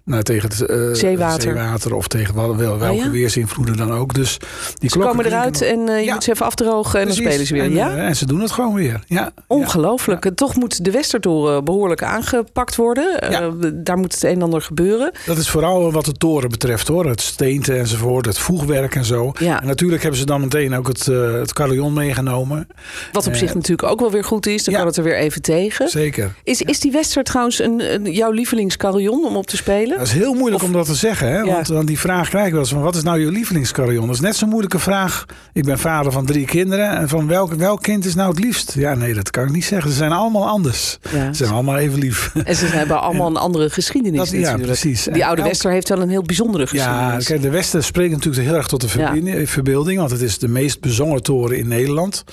nou, 0.05 0.23
tegen 0.23 0.49
het 0.49 0.61
eh, 0.61 0.77
Zeewater. 0.93 1.41
zeewater 1.41 1.95
of 1.95 2.07
tegen 2.07 2.35
wel, 2.35 2.57
wel, 2.57 2.77
welke 2.77 2.97
Oh 2.99 3.03
ja? 3.03 3.09
weersinvloeden 3.09 3.77
dan 3.77 3.91
ook. 3.93 4.13
Dus 4.13 4.37
die 4.79 4.89
Ze 4.89 4.99
komen 4.99 5.25
eruit 5.25 5.61
en 5.61 5.89
eh, 5.89 6.05
je 6.05 6.11
moet 6.13 6.23
ze 6.23 6.31
even 6.31 6.45
afdrogen 6.45 6.99
en 6.99 7.05
Precies. 7.05 7.23
dan 7.23 7.31
spelen 7.31 7.47
ze 7.47 7.53
weer. 7.53 7.63
En, 7.63 7.71
ja? 7.73 7.95
eh, 7.95 8.05
en 8.07 8.15
ze 8.15 8.25
doen 8.25 8.41
het 8.41 8.51
gewoon 8.51 8.73
weer. 8.73 9.03
Ja. 9.07 9.31
Ongelooflijk. 9.47 10.29
Toch 10.35 10.55
moet 10.55 10.83
de 10.85 10.91
Westertoren 10.91 11.63
behoorlijk 11.63 12.03
aangepakt 12.03 12.75
worden. 12.75 13.21
Eh, 13.21 13.47
daar 13.73 13.97
moet 13.97 14.13
het 14.13 14.23
een 14.23 14.29
en 14.29 14.41
ander 14.41 14.61
gebeuren. 14.61 15.11
Dat 15.25 15.37
is 15.37 15.49
vooral 15.49 15.91
wat 15.91 16.05
de 16.05 16.11
toren 16.13 16.49
betreft 16.49 16.87
hoor. 16.87 16.98
Het 17.07 17.21
steente 17.21 17.73
enzovoort, 17.73 18.25
het 18.25 18.37
voegwerk 18.37 18.95
en 18.95 19.05
zo. 19.05 19.31
Ja. 19.39 19.61
En 19.61 19.67
natuurlijk 19.67 20.01
hebben 20.01 20.19
ze 20.19 20.25
dan 20.25 20.41
meteen 20.41 20.75
ook 20.75 20.87
het, 20.87 21.07
eh, 21.07 21.31
het 21.33 21.53
carillon 21.53 21.93
meegenomen. 21.93 22.67
Wat 23.11 23.27
op 23.27 23.33
Eh, 23.33 23.39
zich 23.39 23.53
natuurlijk 23.53 23.89
ook 23.91 23.99
wel 23.99 24.11
weer 24.11 24.23
goed 24.23 24.45
is. 24.47 24.63
Dan 24.63 24.73
ja. 24.73 24.79
kan 24.79 24.87
het 24.89 24.97
er 24.97 25.03
weer 25.03 25.17
even 25.17 25.41
tegen. 25.41 25.89
Zeker. 25.89 26.31
Is, 26.43 26.61
is 26.61 26.79
die 26.79 26.91
Wester 26.91 27.23
trouwens 27.23 27.59
een, 27.59 27.93
een- 27.93 28.11
jouw 28.13 28.31
lievelingscarillon 28.31 29.25
om 29.25 29.35
op 29.35 29.47
te 29.47 29.57
spelen? 29.57 29.97
Dat 29.97 30.07
is 30.07 30.13
heel 30.13 30.33
moeilijk 30.33 30.61
Of- 30.61 30.67
om 30.67 30.73
dat 30.73 30.85
te 30.85 30.95
zeggen. 30.95 31.31
Hè? 31.31 31.43
Want 31.45 31.67
dan 31.67 31.85
die 31.85 31.99
vraag 31.99 32.29
krijg 32.29 32.45
ik 32.45 32.51
wel 32.51 32.61
eens 32.61 32.69
van... 32.69 32.81
wat 32.81 32.95
is 32.95 33.03
nou 33.03 33.19
je 33.19 33.31
lievelingscarillon? 33.31 34.05
Dat 34.05 34.15
is 34.15 34.21
net 34.21 34.35
zo'n 34.35 34.49
moeilijke 34.49 34.79
vraag. 34.79 35.25
Ik 35.53 35.63
ben 35.65 35.79
vader 35.79 36.11
van 36.11 36.25
drie 36.25 36.45
kinderen. 36.45 36.89
En 36.97 37.09
van 37.09 37.27
welk, 37.27 37.53
welk 37.53 37.81
kind 37.81 38.05
is 38.05 38.15
nou 38.15 38.29
het 38.29 38.39
liefst? 38.39 38.73
Ja, 38.77 38.93
nee, 38.95 39.13
dat 39.13 39.29
kan 39.29 39.43
ik 39.45 39.51
niet 39.51 39.65
zeggen. 39.65 39.91
Ze 39.91 39.97
zijn 39.97 40.11
allemaal 40.11 40.47
anders. 40.47 40.97
Ze 41.11 41.29
zijn 41.31 41.51
allemaal 41.51 41.77
even 41.77 41.99
lief. 41.99 42.31
En 42.43 42.55
ze 42.55 42.65
hebben 42.65 43.01
allemaal 43.01 43.27
een 43.33 43.37
andere 43.37 43.69
geschiedenis 43.69 44.19
Dat- 44.19 44.39
ja, 44.39 44.57
precies. 44.57 45.07
Die 45.11 45.25
oude 45.25 45.41
Wester 45.43 45.71
heeft 45.71 45.89
wel 45.89 46.01
een 46.01 46.09
heel 46.09 46.21
bijzondere 46.21 46.67
Ja, 46.71 46.88
kijk, 47.23 47.41
de 47.41 47.49
Westen 47.49 47.83
spreekt 47.83 48.11
natuurlijk 48.11 48.45
heel 48.45 48.55
erg 48.55 48.67
tot 48.67 48.81
de 48.81 48.87
verbeelding, 48.87 49.49
verbeelding. 49.49 49.97
Want 49.99 50.11
het 50.11 50.21
is 50.21 50.37
de 50.37 50.47
meest 50.47 50.79
bezongen 50.79 51.23
toren 51.23 51.57
in 51.57 51.67
Nederland. 51.67 52.23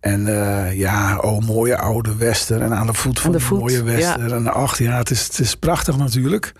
En 0.00 0.26
eh, 0.26 0.78
ja, 0.78 1.18
oh, 1.18 1.46
mooie 1.46 1.76
oude 1.78 2.16
Wester. 2.16 2.62
En 2.62 2.74
aan 2.74 2.86
de 2.86 2.94
voet 2.94 3.20
van 3.20 3.32
de 3.32 3.38
de, 3.38 3.44
voet, 3.44 3.58
mooie 3.58 3.82
Wester. 3.82 4.32
En 4.34 4.52
ach 4.52 4.78
ja, 4.78 4.96
het 4.96 5.10
is, 5.10 5.22
het 5.26 5.38
is 5.38 5.54
prachtig 5.56 5.96
natuurlijk. 5.96 6.52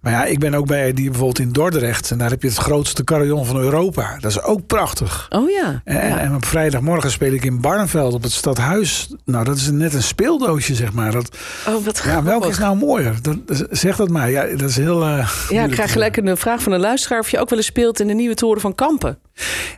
Maar 0.00 0.12
ja, 0.12 0.24
ik 0.24 0.38
ben 0.38 0.54
ook 0.54 0.66
bij 0.66 0.92
die 0.92 1.04
bijvoorbeeld 1.10 1.38
in 1.38 1.52
Dordrecht. 1.52 2.10
En 2.10 2.18
daar 2.18 2.30
heb 2.30 2.42
je 2.42 2.48
het 2.48 2.56
grootste 2.56 3.04
carillon 3.04 3.46
van 3.46 3.56
Europa. 3.56 4.16
Dat 4.20 4.30
is 4.30 4.42
ook 4.42 4.66
prachtig. 4.66 5.26
Oh 5.30 5.50
ja. 5.50 5.80
En, 5.84 6.08
ja. 6.08 6.18
en 6.18 6.34
op 6.34 6.44
vrijdagmorgen 6.44 7.10
speel 7.10 7.32
ik 7.32 7.44
in 7.44 7.60
Barneveld 7.60 8.14
op 8.14 8.22
het 8.22 8.32
stadhuis. 8.32 9.14
Nou, 9.24 9.44
dat 9.44 9.56
is 9.56 9.70
net 9.70 9.94
een 9.94 10.02
speeldoosje, 10.02 10.74
zeg 10.74 10.92
maar. 10.92 11.12
Dat, 11.12 11.36
Oh, 11.68 11.84
wat 11.84 12.02
ja, 12.04 12.22
welke 12.22 12.48
is 12.48 12.58
nou 12.58 12.76
mooier? 12.76 13.14
Dat, 13.22 13.36
zeg 13.70 13.96
dat 13.96 14.08
maar. 14.08 14.30
Ja, 14.30 14.44
dat 14.56 14.68
is 14.68 14.76
heel. 14.76 15.02
eh, 15.04 15.28
Ja, 15.48 15.64
ik 15.64 15.70
krijg 15.70 15.92
gelijk 15.92 16.16
een 16.16 16.36
vraag 16.36 16.62
van 16.62 16.72
een 16.72 16.80
luisteraar 16.80 17.18
of 17.20 17.30
je 17.30 17.38
ook 17.40 17.48
wel 17.48 17.58
eens 17.58 17.66
speelt 17.66 18.00
in 18.00 18.06
de 18.06 18.14
nieuwe 18.14 18.34
toren 18.34 18.60
van 18.60 18.74
Kampen. 18.74 19.18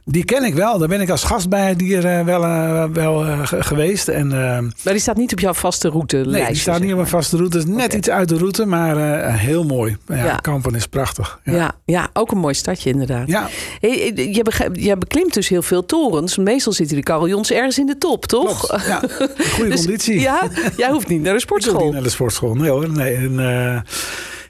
Die 0.04 0.24
ken 0.24 0.44
ik 0.44 0.54
wel. 0.54 0.78
Daar 0.78 0.88
ben 0.88 1.00
ik 1.00 1.10
als 1.10 1.24
gastbijer 1.24 2.04
eh, 2.06 2.24
wel, 2.24 2.44
eh, 2.44 2.84
wel 2.92 3.24
eh, 3.24 3.46
ge- 3.46 3.62
geweest. 3.62 4.08
En, 4.08 4.32
eh, 4.32 4.58
Maar 4.60 4.92
die 4.92 4.98
staat 4.98 5.16
niet 5.16 5.32
op 5.32 5.40
jouw 5.40 5.52
vaste 5.54 5.88
route. 5.88 6.16
nee, 6.16 6.46
die 6.46 6.56
staat 6.56 6.80
niet 6.80 6.92
op 6.92 6.98
een 6.98 7.06
vaste 7.06 7.36
route. 7.36 7.62
Net 7.66 7.94
iets 7.94 8.10
uit 8.10 8.28
de 8.28 8.36
route, 8.36 8.64
maar 8.66 8.96
heel 9.38 9.64
mooi. 9.64 9.96
Ja, 10.06 10.14
Ja. 10.24 10.36
Kampen 10.36 10.74
is 10.74 10.86
prachtig. 10.86 11.40
Ja. 11.44 11.52
Ja. 11.54 11.74
Ja, 11.84 12.08
ook 12.12 12.30
een 12.30 12.38
mooi 12.38 12.54
stadje 12.54 12.90
inderdaad. 12.90 13.28
Ja, 13.28 13.48
Hey, 13.80 14.12
je, 14.72 14.96
beklimt 14.98 15.34
dus 15.34 15.48
heel 15.48 15.62
veel 15.62 15.86
torens. 15.86 16.36
Meestal 16.36 16.72
zitten 16.72 16.94
die 16.96 17.04
carillons 17.04 17.50
ergens 17.52 17.78
in 17.78 17.86
de 17.86 17.98
top, 17.98 18.26
toch? 18.26 18.66
klopt. 18.66 18.86
Ja, 18.86 19.02
goede 19.54 19.70
Dus- 19.70 19.80
conditie. 19.80 20.20
Ja, 20.20 20.48
jij 20.76 20.90
hoeft 20.90 21.08
niet 21.08 21.22
naar 21.22 21.34
de 21.34 21.40
Ik 21.42 21.48
wil 21.48 21.56
niet 21.56 21.64
sportschool. 21.64 21.92
naar 21.92 22.02
de 22.02 22.08
sportschool. 22.08 22.54
Nee 22.54 22.70
hoor. 22.70 22.90
Nee. 22.90 23.14
En, 23.14 23.38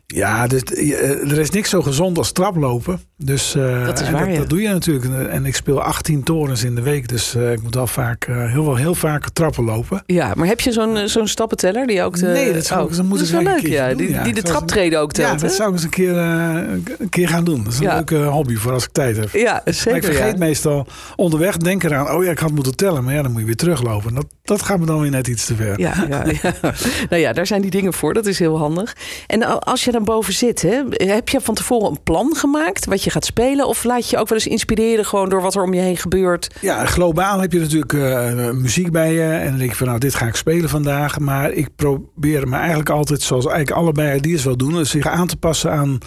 ja, 0.06 0.46
dus, 0.46 0.62
eh, 0.62 1.30
er 1.30 1.38
is 1.38 1.50
niks 1.50 1.70
zo 1.70 1.82
gezond 1.82 2.18
als 2.18 2.32
traplopen. 2.32 3.00
Dus 3.18 3.54
eh, 3.54 3.86
Dat 3.86 4.00
is 4.00 4.10
waar, 4.10 4.24
dat, 4.24 4.32
ja. 4.32 4.38
dat 4.38 4.48
doe 4.48 4.62
je 4.62 4.68
natuurlijk. 4.68 5.28
En 5.28 5.44
ik 5.46 5.54
speel 5.56 5.82
18 5.82 6.22
torens 6.22 6.64
in 6.64 6.74
de 6.74 6.82
week. 6.82 7.08
Dus 7.08 7.34
eh, 7.34 7.52
ik 7.52 7.62
moet 7.62 7.74
wel 7.74 7.86
vaak, 7.86 8.26
heel, 8.26 8.64
wel 8.64 8.76
heel 8.76 8.94
vaak 8.94 9.28
trappen 9.30 9.64
lopen. 9.64 10.02
Ja, 10.06 10.32
maar 10.36 10.46
heb 10.46 10.60
je 10.60 10.72
zo'n 10.72 11.08
zo'n 11.08 11.26
stappenteller 11.28 11.86
die 11.86 12.02
ook 12.02 12.18
de... 12.18 12.26
Nee, 12.26 12.52
dat 12.52 12.64
zou 12.66 12.84
ik- 12.84 12.90
oh, 12.90 12.96
dat 12.96 13.06
moet 13.06 13.20
is 13.20 13.30
wel 13.30 13.42
leuk, 13.42 13.66
ja. 13.66 13.86
Die, 13.88 13.96
doen, 13.96 14.08
ja. 14.08 14.22
die 14.22 14.34
de 14.34 14.42
traptreden 14.42 15.00
ook 15.00 15.16
Ja, 15.16 15.26
telt, 15.28 15.40
dat 15.40 15.50
hè? 15.50 15.56
zou 15.56 15.68
ik 15.68 15.74
eens 15.74 15.84
een 15.84 15.90
keer, 15.90 16.16
een 16.16 17.08
keer 17.10 17.28
gaan 17.28 17.44
doen. 17.44 17.64
Dat 17.64 17.72
is 17.72 17.78
een 17.78 17.84
Ja. 17.84 17.94
leuke 17.94 18.16
hobby 18.24 18.54
voor 18.56 18.72
als 18.72 18.84
ik 18.84 18.90
tijd 18.92 19.16
heb. 19.16 19.30
Ja, 19.32 19.62
zeker. 19.64 19.84
maar 19.90 19.96
ik 19.96 20.04
vergeet 20.04 20.32
ja. 20.32 20.38
meestal 20.38 20.86
onderweg 21.16 21.56
denken 21.56 21.90
eraan... 21.90 22.10
oh 22.10 22.24
ja, 22.24 22.30
ik 22.30 22.38
had 22.38 22.50
moeten 22.52 22.76
tellen. 22.76 23.04
Maar 23.04 23.14
ja, 23.14 23.22
dan 23.22 23.30
moet 23.30 23.40
je 23.40 23.46
weer 23.46 23.56
teruglopen. 23.56 24.14
Dat, 24.14 24.26
dat 24.42 24.62
gaat 24.62 24.78
me 24.78 24.86
dan 24.86 25.00
weer 25.00 25.10
net 25.10 25.26
iets 25.26 25.46
te 25.46 25.54
ver. 25.54 25.80
Ja, 25.80 26.06
ja, 26.08 26.24
ja. 26.42 26.52
Nou 27.10 27.22
ja, 27.22 27.32
daar 27.32 27.46
zijn 27.46 27.62
die 27.62 27.70
dingen 27.70 27.92
voor. 27.92 28.14
Dat 28.14 28.26
is 28.26 28.38
heel 28.38 28.58
handig. 28.58 28.96
En 29.26 29.60
als 29.60 29.84
je 29.84 29.90
dan 29.96 30.04
boven 30.04 30.32
zit, 30.32 30.62
hè, 30.62 30.82
heb 30.90 31.28
je 31.28 31.40
van 31.40 31.54
tevoren 31.54 31.90
een 31.90 32.02
plan 32.02 32.36
gemaakt 32.36 32.84
wat 32.84 33.04
je 33.04 33.10
gaat 33.10 33.24
spelen? 33.24 33.66
Of 33.66 33.84
laat 33.84 34.10
je 34.10 34.16
ook 34.16 34.28
wel 34.28 34.38
eens 34.38 34.46
inspireren 34.46 35.04
gewoon 35.04 35.28
door 35.28 35.42
wat 35.42 35.54
er 35.54 35.62
om 35.62 35.74
je 35.74 35.80
heen 35.80 35.96
gebeurt? 35.96 36.50
Ja, 36.60 36.86
globaal 36.86 37.40
heb 37.40 37.52
je 37.52 37.58
natuurlijk 37.58 37.92
eh, 37.92 38.50
muziek 38.50 38.90
bij 38.90 39.12
je. 39.12 39.22
En 39.22 39.48
dan 39.48 39.58
denk 39.58 39.70
je 39.70 39.76
van, 39.76 39.86
nou, 39.86 39.98
dit 39.98 40.14
ga 40.14 40.26
ik 40.26 40.34
spelen 40.34 40.68
vandaag. 40.68 41.18
Maar 41.18 41.52
ik 41.52 41.68
probeer 41.76 42.48
me 42.48 42.56
eigenlijk 42.56 42.90
altijd, 42.90 43.22
zoals 43.22 43.46
eigenlijk 43.46 43.76
allebei 43.76 44.20
die 44.20 44.40
wel 44.42 44.56
doen... 44.56 44.72
dus 44.72 44.90
zich 44.90 45.06
aan 45.06 45.26
te 45.26 45.36
passen 45.36 45.72
aan, 45.72 45.98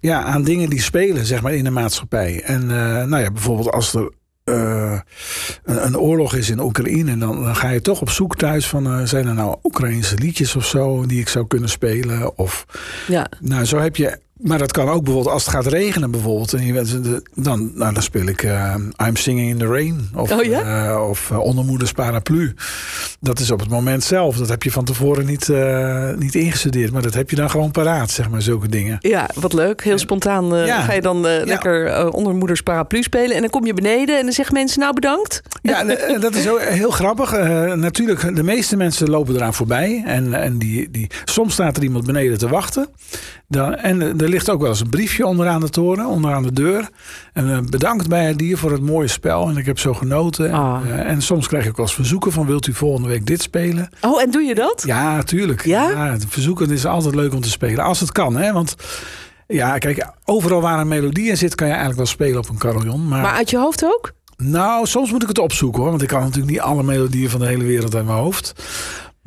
ja, 0.00 0.22
aan 0.22 0.42
dingen 0.42 0.70
die 0.70 0.80
spelen, 0.80 1.26
zeg 1.26 1.42
maar, 1.42 1.54
in 1.54 1.64
de 1.64 1.70
maatschappij. 1.70 2.42
En 2.42 2.62
eh, 2.62 3.04
nou 3.04 3.22
ja, 3.22 3.30
bijvoorbeeld 3.30 3.70
als 3.70 3.94
er... 3.94 4.10
eh, 4.50 5.00
een, 5.64 5.86
een 5.86 5.98
oorlog 5.98 6.34
is 6.34 6.50
in 6.50 6.60
Oekraïne, 6.60 7.18
dan, 7.18 7.42
dan 7.42 7.56
ga 7.56 7.68
je 7.68 7.80
toch 7.80 8.00
op 8.00 8.10
zoek 8.10 8.36
thuis 8.36 8.66
van 8.66 8.86
eh, 8.86 9.00
zijn 9.04 9.26
er 9.26 9.34
nou 9.34 9.56
Oekraïnse 9.62 10.14
liedjes 10.14 10.56
of 10.56 10.66
zo 10.66 11.06
die 11.06 11.20
ik 11.20 11.28
zou 11.28 11.46
kunnen 11.46 11.68
spelen? 11.68 12.38
Of 12.38 12.66
Ja, 13.08 13.30
nou, 13.40 13.64
zo 13.64 13.78
heb 13.78 13.96
je 13.96 14.18
maar 14.42 14.58
dat 14.58 14.72
kan 14.72 14.88
ook 14.88 15.04
bijvoorbeeld 15.04 15.34
als 15.34 15.44
het 15.44 15.54
gaat 15.54 15.66
regenen 15.66 16.10
bijvoorbeeld. 16.10 16.52
En 16.52 16.66
je, 16.66 16.72
bent- 16.72 17.20
dan, 17.34 17.70
nou, 17.74 17.94
dan 17.94 18.02
speel 18.02 18.26
ik 18.26 18.42
eh, 18.42 18.74
I'm 19.06 19.16
Singing 19.16 19.48
in 19.50 19.58
the 19.58 19.66
Rain. 19.66 20.08
Of, 20.14 20.30
Oh 20.32 20.44
ja? 20.44 20.88
eh, 20.90 21.08
of 21.08 21.30
eh, 21.30 21.38
Ondermoeders 21.38 21.92
Paraplu. 21.92 22.54
Dat 23.20 23.38
is 23.38 23.50
op 23.50 23.60
het 23.60 23.68
moment 23.68 24.04
zelf. 24.04 24.36
Dat 24.36 24.48
heb 24.48 24.62
je 24.62 24.70
van 24.70 24.84
tevoren 24.84 25.26
niet, 25.26 25.48
niet 26.18 26.34
ingestudeerd. 26.34 26.92
Maar 26.92 27.02
dat 27.02 27.14
heb 27.14 27.30
je 27.30 27.36
dan 27.36 27.50
gewoon 27.50 27.70
paraat, 27.70 28.10
zeg 28.10 28.30
maar, 28.30 28.42
zulke 28.42 28.68
dingen. 28.68 28.96
Ja, 29.00 29.28
wat 29.34 29.52
leuk. 29.52 29.84
Heel 29.84 29.98
spontaan 29.98 30.46
Ja. 30.66 30.80
ga 30.80 30.92
je 30.92 31.00
dan 31.00 31.26
eh, 31.26 31.44
lekker 31.44 31.86
eh, 31.86 32.06
onder 32.12 32.34
moeders 32.34 32.60
paraplu 32.62 33.02
spelen. 33.02 33.34
En 33.34 33.40
dan 33.40 33.50
kom 33.50 33.66
je 33.66 33.74
beneden 33.74 34.18
en 34.18 34.24
dan 34.24 34.32
zeggen 34.32 34.54
mensen 34.54 34.80
nou 34.80 34.94
bedankt. 34.94 35.42
Ja, 35.62 35.84
dat 36.20 36.34
is 36.34 36.44
heel 36.58 36.90
grappig. 36.90 37.30
Natuurlijk, 37.74 38.36
de 38.36 38.42
meeste 38.42 38.76
mensen 38.76 39.10
lopen 39.10 39.34
eraan 39.34 39.54
voorbij. 39.54 40.02
En, 40.06 40.34
en 40.34 40.58
die, 40.58 40.90
die, 40.90 41.10
soms 41.24 41.52
staat 41.52 41.76
er 41.76 41.82
iemand 41.82 42.06
beneden 42.06 42.38
te 42.38 42.48
wachten. 42.48 42.88
Dan, 43.50 43.74
en 43.74 44.00
er 44.00 44.28
ligt 44.28 44.50
ook 44.50 44.60
wel 44.60 44.68
eens 44.68 44.80
een 44.80 44.88
briefje 44.88 45.26
onderaan 45.26 45.60
de 45.60 45.68
toren, 45.68 46.06
onderaan 46.06 46.42
de 46.42 46.52
deur. 46.52 46.88
En 47.32 47.50
eh, 47.50 47.58
bedankt 47.70 48.08
bij 48.08 48.26
het 48.26 48.38
dier 48.38 48.58
voor 48.58 48.72
het 48.72 48.82
mooie 48.82 49.08
spel. 49.08 49.48
En 49.48 49.56
ik 49.56 49.66
heb 49.66 49.78
zo 49.78 49.94
genoten. 49.94 50.52
Ah. 50.52 50.80
Eh, 50.84 51.10
en 51.10 51.22
soms 51.22 51.48
krijg 51.48 51.66
ik 51.66 51.78
eens 51.78 51.94
verzoeken 51.94 52.32
van 52.32 52.46
wilt 52.46 52.66
u 52.66 52.72
volgende 52.72 53.08
week 53.08 53.26
dit 53.26 53.42
spelen? 53.42 53.90
Oh, 54.00 54.22
en 54.22 54.30
doe 54.30 54.42
je 54.42 54.54
dat? 54.54 54.82
Ja, 54.86 55.16
natuurlijk. 55.16 55.64
Ja? 55.64 56.10
het 56.10 56.24
verzoeken 56.28 56.70
is 56.70 56.86
altijd 56.86 57.14
leuk 57.14 57.34
om 57.34 57.40
te 57.40 57.50
spelen. 57.50 57.84
Als 57.84 58.00
het 58.00 58.12
kan, 58.12 58.36
hè. 58.36 58.52
Want 58.52 58.74
ja, 59.46 59.78
kijk, 59.78 60.08
overal 60.24 60.60
waar 60.60 60.80
een 60.80 60.88
melodie 60.88 61.28
in 61.28 61.36
zit... 61.36 61.54
kan 61.54 61.66
je 61.66 61.72
eigenlijk 61.72 62.02
wel 62.02 62.10
spelen 62.10 62.38
op 62.38 62.48
een 62.48 62.58
carillon. 62.58 63.08
Maar, 63.08 63.22
Maar 63.22 63.34
uit 63.34 63.50
je 63.50 63.58
hoofd 63.58 63.84
ook? 63.84 64.12
nou, 64.36 64.86
soms 64.86 65.10
moet 65.10 65.22
ik 65.22 65.28
het 65.28 65.38
opzoeken, 65.38 65.80
hoor. 65.80 65.90
Want 65.90 66.02
ik 66.02 66.08
kan 66.08 66.20
natuurlijk 66.20 66.50
niet 66.50 66.60
alle 66.60 66.82
melodieën 66.82 67.30
van 67.30 67.40
de 67.40 67.46
hele 67.46 67.64
wereld 67.64 67.94
uit 67.94 68.04
mijn 68.04 68.18
hoofd. 68.18 68.54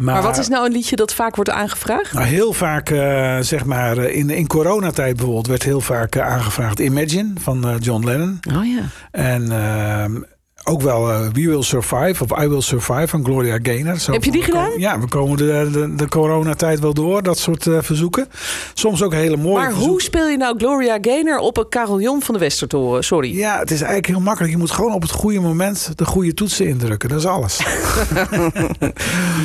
Maar, 0.03 0.13
Maar 0.13 0.23
wat 0.23 0.37
is 0.37 0.47
nou 0.47 0.65
een 0.65 0.71
liedje 0.71 0.95
dat 0.95 1.13
vaak 1.13 1.35
wordt 1.35 1.49
aangevraagd? 1.49 2.13
Nou, 2.13 2.25
heel 2.25 2.53
vaak, 2.53 2.89
eh, 2.89 3.37
zeg 3.39 3.65
maar, 3.65 3.97
eh, 3.97 4.15
in, 4.15 4.29
in 4.29 4.47
coronatijd 4.47 5.15
bijvoorbeeld... 5.15 5.47
werd 5.47 5.63
heel 5.63 5.81
vaak 5.81 6.15
eh, 6.15 6.27
aangevraagd 6.27 6.79
Imagine 6.79 7.31
van 7.39 7.77
John 7.79 8.05
Lennon. 8.05 8.39
Oh 8.55 8.65
ja. 8.65 8.81
En 9.11 9.51
ehm, 9.51 10.21
ook 10.63 10.81
wel 10.81 11.11
eh, 11.11 11.19
We 11.33 11.47
Will 11.47 11.61
Survive 11.63 12.23
of 12.23 12.41
I 12.43 12.47
Will 12.47 12.61
Survive 12.61 13.07
van 13.07 13.23
Gloria 13.23 13.59
Gaynor. 13.63 13.97
Zo 13.99 14.11
Heb 14.11 14.23
je 14.23 14.31
die 14.31 14.41
komen- 14.49 14.63
gedaan? 14.63 14.79
Ja, 14.79 14.99
we 14.99 15.07
komen 15.07 15.37
de, 15.37 15.69
de, 15.71 15.95
de 15.95 16.07
coronatijd 16.07 16.79
wel 16.79 16.93
door, 16.93 17.23
dat 17.23 17.37
soort 17.37 17.67
eh, 17.67 17.77
verzoeken. 17.81 18.27
Soms 18.73 19.01
ook 19.03 19.13
hele 19.13 19.37
mooie 19.37 19.55
Maar 19.63 19.71
hoe 19.71 20.01
speel 20.01 20.27
je 20.27 20.37
nou 20.37 20.57
Gloria 20.57 20.97
Gaynor 21.01 21.37
op 21.37 21.57
een 21.57 21.69
carillon 21.69 22.21
van 22.21 22.33
de 22.33 22.39
Westertoren? 22.39 23.03
Sorry. 23.03 23.37
Ja, 23.37 23.59
het 23.59 23.71
is 23.71 23.77
eigenlijk 23.77 24.07
heel 24.07 24.19
makkelijk. 24.19 24.53
Je 24.53 24.59
moet 24.59 24.71
gewoon 24.71 24.93
op 24.93 25.01
het 25.01 25.11
goede 25.11 25.39
moment 25.39 25.91
de 25.95 26.05
goede 26.05 26.33
toetsen 26.33 26.67
indrukken. 26.67 27.09
Dat 27.09 27.19
is 27.19 27.25
alles. 27.25 27.59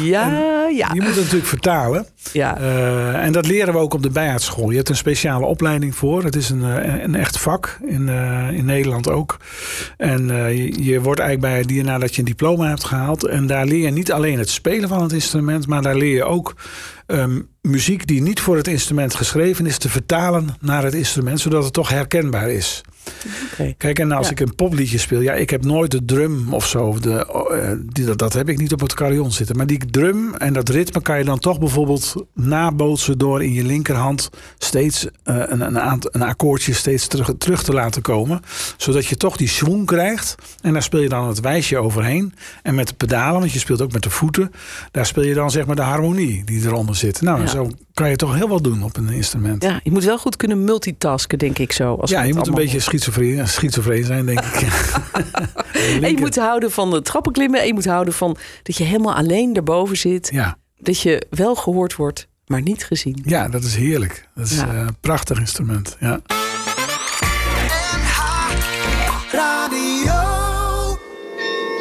Ja, 0.03 0.27
ja. 0.77 0.91
Je 0.93 1.01
moet 1.01 1.07
het 1.09 1.17
natuurlijk 1.17 1.47
vertalen. 1.47 2.07
ja. 2.33 2.57
Eh, 2.59 3.25
en 3.25 3.33
dat 3.33 3.47
leren 3.47 3.73
we 3.75 3.81
ook 3.81 3.95
op 3.95 4.03
de 4.03 4.11
bijaardschool. 4.11 4.71
Je 4.71 4.77
hebt 4.77 4.89
een 4.89 4.97
speciale 4.97 5.47
opleiding 5.47 5.95
voor. 5.95 6.25
Het 6.25 6.37
is 6.37 6.51
een, 6.51 6.63
een 7.05 7.15
echt 7.15 7.39
vak 7.39 7.79
in, 7.87 8.09
in 8.53 8.65
Nederland 8.65 9.11
ook. 9.11 9.37
En 9.97 10.27
je, 10.57 10.85
je 10.85 11.01
wordt 11.09 11.21
eigenlijk 11.21 11.53
bij 11.53 11.61
het 11.61 11.69
dier 11.69 11.85
nadat 11.85 12.15
je 12.15 12.19
een 12.19 12.27
diploma 12.27 12.69
hebt 12.69 12.85
gehaald. 12.85 13.25
En 13.25 13.47
daar 13.47 13.67
leer 13.67 13.85
je 13.85 13.91
niet 13.91 14.13
alleen 14.13 14.39
het 14.39 14.51
spelen 14.51 14.89
van 14.89 15.03
het 15.03 15.13
instrument, 15.13 15.67
maar 15.67 15.83
daar 15.83 15.97
leer 15.97 16.15
je 16.15 16.25
ook 16.25 16.55
ehm, 17.09 17.41
muziek 17.63 18.07
die 18.07 18.23
niet 18.23 18.41
voor 18.41 18.57
het 18.57 18.69
instrument 18.69 19.15
geschreven 19.15 19.67
is, 19.67 19.79
te 19.79 19.89
vertalen 19.89 20.57
naar 20.61 20.83
het 20.85 20.95
instrument, 20.95 21.41
zodat 21.41 21.65
het 21.65 21.73
toch 21.73 21.89
herkenbaar 21.89 22.51
is. 22.51 22.81
Kijk, 23.77 23.99
en 23.99 24.13
als 24.13 24.27
Ja. 24.27 24.33
ik 24.33 24.41
een 24.41 24.55
popliedje 24.55 24.99
speel, 24.99 25.21
ja, 25.21 25.33
ik 25.33 25.51
heb 25.51 25.65
nooit 25.65 25.91
de 25.91 26.05
drum 26.05 26.55
of 26.55 26.67
zo. 26.67 26.99
De, 27.01 27.27
eh, 27.53 27.73
die, 27.93 28.05
dat, 28.05 28.19
dat 28.19 28.33
heb 28.33 28.49
ik 28.49 28.59
niet 28.59 28.73
op 28.73 28.81
het 28.81 28.95
carillon 28.95 29.33
zitten. 29.33 29.57
Maar 29.57 29.67
die 29.67 29.87
drum 29.91 30.35
en 30.35 30.53
dat 30.53 30.69
ritme 30.69 31.03
kan 31.03 31.19
je 31.19 31.25
dan 31.25 31.39
toch 31.39 31.59
bijvoorbeeld 31.59 32.15
nabootsen 32.35 33.19
door 33.19 33.43
in 33.43 33.53
je 33.53 33.65
linkerhand 33.65 34.31
steeds 34.59 35.07
eh, 35.25 35.37
een, 35.47 35.61
een, 35.61 35.79
aant- 35.81 36.15
een 36.15 36.23
akkoordje 36.23 36.73
steeds 36.73 37.07
terug, 37.07 37.31
terug 37.39 37.63
te 37.63 37.73
laten 37.73 38.03
komen. 38.03 38.41
Zodat 38.77 39.07
je 39.07 39.17
toch 39.17 39.37
die 39.37 39.49
swing 39.49 39.87
krijgt. 39.87 40.35
En 40.61 40.73
daar 40.73 40.83
speel 40.83 41.01
je 41.01 41.09
dan 41.09 41.29
het 41.29 41.41
wijsje 41.41 41.79
overheen. 41.79 42.35
En 42.63 42.75
met 42.75 42.89
de 42.89 42.95
pedalen, 42.95 43.41
want 43.41 43.53
je 43.53 43.59
speelt 43.59 43.83
ook 43.83 43.93
met 43.93 44.03
de 44.03 44.11
voeten, 44.11 44.51
daar 44.91 45.07
speel 45.07 45.25
je 45.25 45.35
dan 45.35 45.51
zeg 45.51 45.67
maar 45.67 45.77
de 45.77 45.83
harmonie 45.83 46.45
die 46.45 46.65
eronder 46.67 46.97
zit. 46.99 47.21
Nou, 47.21 47.41
Ja. 47.41 47.47
zo 47.47 47.71
kan 47.95 48.11
je 48.11 48.17
toch 48.17 48.35
heel 48.35 48.49
wat 48.49 48.65
doen 48.65 48.83
op 48.83 48.97
een 48.97 49.09
instrument. 49.09 49.63
ja, 49.63 49.81
je 49.83 49.91
moet 49.91 50.05
wel 50.05 50.19
goed 50.19 50.37
kunnen 50.37 50.65
multitasken, 50.65 51.39
denk 51.39 51.59
ik 51.59 51.73
zo. 51.73 51.95
Als 51.95 52.11
Ja, 52.11 52.23
je 52.23 52.35
moet 52.35 52.47
een 52.47 52.55
beetje 52.55 52.81
schizofreen, 52.81 53.49
schizofreen 53.49 54.05
zijn, 54.05 54.27
denk 54.27 54.41
ik. 54.41 54.61
En 56.03 56.11
je 56.11 56.17
moet 56.19 56.37
houden 56.37 56.71
van 56.71 56.91
de 56.91 57.03
trappenklimmen. 57.03 57.61
En 57.61 57.67
je 57.67 57.75
moet 57.75 57.85
houden 57.87 58.15
van 58.15 58.37
dat 58.63 58.77
je 58.77 58.85
helemaal 58.85 59.15
alleen 59.15 59.53
daarboven 59.53 59.97
zit. 59.97 60.29
Ja, 60.33 60.57
Dat 60.79 61.01
je 61.01 61.27
wel 61.31 61.55
gehoord 61.55 61.97
wordt, 61.97 62.29
maar 62.47 62.63
niet 62.63 62.85
gezien. 62.85 63.23
ja, 63.25 63.49
dat 63.49 63.63
is 63.65 63.75
heerlijk. 63.77 64.29
Dat 64.35 64.47
is 64.47 64.57
Ja. 64.57 64.69
eh, 64.69 64.79
een 64.79 64.97
prachtig 65.01 65.39
instrument. 65.39 65.97
Ja. 66.01 66.21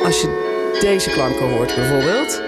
Als 0.04 0.22
je 0.22 0.76
deze 0.82 1.10
klanken 1.10 1.50
hoort 1.50 1.76
bijvoorbeeld. 1.76 2.42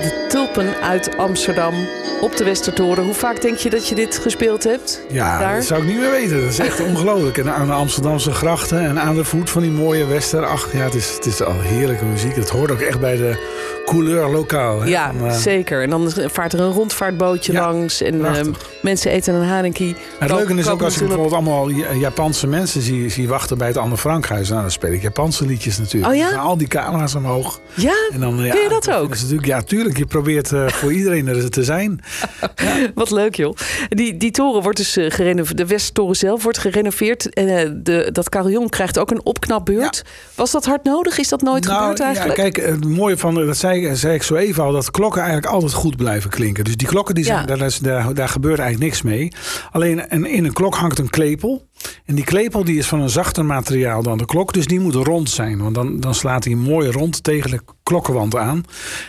De 0.00 0.26
tulpen 0.28 0.80
uit 0.82 1.16
Amsterdam 1.16 1.74
op 2.20 2.36
de 2.36 2.44
Westertoren. 2.44 3.04
Hoe 3.04 3.14
vaak 3.14 3.40
denk 3.42 3.56
je 3.56 3.70
dat 3.70 3.88
je 3.88 3.94
dit 3.94 4.18
gespeeld 4.18 4.64
hebt? 4.64 5.00
Ja, 5.08 5.38
Daar? 5.38 5.54
dat 5.54 5.64
zou 5.64 5.80
ik 5.82 5.88
niet 5.88 5.98
meer 5.98 6.10
weten. 6.10 6.40
Dat 6.40 6.50
is 6.50 6.58
echt 6.58 6.80
ongelooflijk. 6.90 7.38
En 7.38 7.52
aan 7.54 7.66
de 7.66 7.72
Amsterdamse 7.72 8.32
grachten 8.32 8.80
en 8.80 9.00
aan 9.00 9.14
de 9.14 9.24
voet 9.24 9.50
van 9.50 9.62
die 9.62 9.70
mooie 9.70 10.06
Wester. 10.06 10.46
Ach 10.46 10.72
ja, 10.72 10.78
het 10.84 10.94
is, 10.94 11.14
het 11.14 11.26
is 11.26 11.42
al 11.42 11.60
heerlijke 11.60 12.04
muziek. 12.04 12.36
Het 12.36 12.48
hoort 12.48 12.70
ook 12.70 12.80
echt 12.80 13.00
bij 13.00 13.16
de 13.16 13.36
couleur 13.88 14.28
lokaal. 14.30 14.80
Hè? 14.80 14.88
Ja, 14.88 15.12
eh, 15.24 15.32
zeker. 15.32 15.82
En 15.82 15.90
dan 15.90 16.12
vaart 16.16 16.52
er 16.52 16.60
een 16.60 16.72
rondvaartbootje 16.72 17.52
Ja, 17.52 17.60
langs. 17.72 18.02
En 18.02 18.24
ehm, 18.24 18.50
mensen 18.82 19.10
eten 19.10 19.34
een 19.34 19.46
haringkie. 19.48 19.94
het 20.18 20.30
leuke 20.30 20.54
is 20.54 20.68
ook 20.68 20.82
als 20.82 20.94
ik 20.94 21.00
bijvoorbeeld 21.00 21.32
allemaal 21.34 21.68
Ja- 21.68 21.92
Japanse 21.92 22.46
mensen 22.46 22.80
zie, 22.82 23.08
zie 23.08 23.28
wachten 23.28 23.58
bij 23.58 23.66
het 23.68 23.76
Anne 23.76 23.96
Frankhuis. 23.96 24.48
Nou, 24.48 24.60
dan 24.60 24.70
speel 24.70 24.92
ik 24.92 25.02
Japanse 25.02 25.46
liedjes 25.46 25.78
natuurlijk. 25.78 26.12
Oh 26.12 26.18
ja? 26.18 26.30
Dan 26.30 26.38
al 26.40 26.56
die 26.56 26.68
camera's 26.68 27.14
omhoog. 27.14 27.60
Ja, 27.74 27.94
En 28.12 28.20
dan, 28.20 28.36
ja, 28.44 28.50
Kun 28.52 28.62
je 28.62 28.68
dat 28.68 28.90
ook? 28.90 29.12
is 29.14 29.20
natuurlijk, 29.20 29.46
ja, 29.46 29.62
tuurlijk. 29.62 29.96
Je 29.98 30.06
probeert 30.06 30.52
eh, 30.52 30.68
voor 30.68 30.92
iedereen 30.92 31.28
er 31.28 31.50
te 31.50 31.64
zijn. 31.64 32.00
wat 32.94 33.10
leuk 33.10 33.34
joh. 33.34 33.54
Die, 33.88 34.16
die 34.16 34.30
toren 34.30 34.62
wordt 34.62 34.78
dus 34.78 34.96
eh, 34.96 35.10
gerenoveerd. 35.10 35.56
De 35.56 35.66
Westtoren 35.66 36.16
zelf 36.16 36.42
wordt 36.42 36.58
gerenoveerd. 36.58 37.34
En 37.34 37.48
eh, 37.48 37.70
de, 37.74 38.08
dat 38.12 38.28
carillon 38.28 38.68
krijgt 38.68 38.98
ook 38.98 39.10
een 39.10 39.24
opknapbeurt. 39.24 40.02
Was 40.34 40.50
dat 40.50 40.64
hard 40.64 40.84
nodig? 40.84 41.18
Is 41.18 41.28
dat 41.28 41.42
nooit 41.42 41.66
gebeurd 41.66 42.00
eigenlijk? 42.00 42.36
Nou, 42.36 42.48
Ja, 42.48 42.52
kijk, 42.54 42.70
het 42.70 42.84
mooie 42.96 43.16
van, 43.18 43.34
dat 43.34 43.56
zei, 43.84 43.96
zei 43.96 44.14
ik 44.14 44.22
zo 44.22 44.34
even 44.34 44.62
al, 44.62 44.72
dat 44.72 44.90
klokken 44.90 45.22
eigenlijk 45.22 45.52
altijd 45.52 45.72
goed 45.72 45.96
blijven 45.96 46.30
klinken. 46.30 46.64
Dus 46.64 46.76
die 46.76 46.88
klokken, 46.88 47.14
die 47.14 47.24
zijn, 47.24 47.46
Ja. 47.46 47.56
daar, 47.56 47.78
daar, 47.82 48.14
daar 48.14 48.28
gebeurt 48.28 48.58
eigenlijk 48.58 48.90
niks 48.90 49.02
mee. 49.02 49.32
Alleen 49.70 50.08
en 50.08 50.26
in 50.26 50.44
een 50.44 50.52
klok 50.52 50.74
hangt 50.74 50.98
een 50.98 51.10
klepel. 51.10 51.66
En 52.04 52.14
die 52.14 52.24
klepel 52.24 52.64
die 52.64 52.78
is 52.78 52.86
van 52.86 53.00
een 53.00 53.10
zachter 53.10 53.44
materiaal 53.44 54.02
dan 54.02 54.18
de 54.18 54.24
klok. 54.26 54.52
Dus 54.52 54.66
die 54.66 54.80
moet 54.80 54.94
rond 54.94 55.30
zijn. 55.30 55.58
Want 55.62 55.74
dan, 55.74 56.00
dan 56.00 56.14
slaat 56.14 56.44
hij 56.44 56.54
mooi 56.54 56.90
rond 56.90 57.22
tegen 57.22 57.50
de 57.50 57.60
klokkenwand 57.82 58.36
aan. 58.36 58.62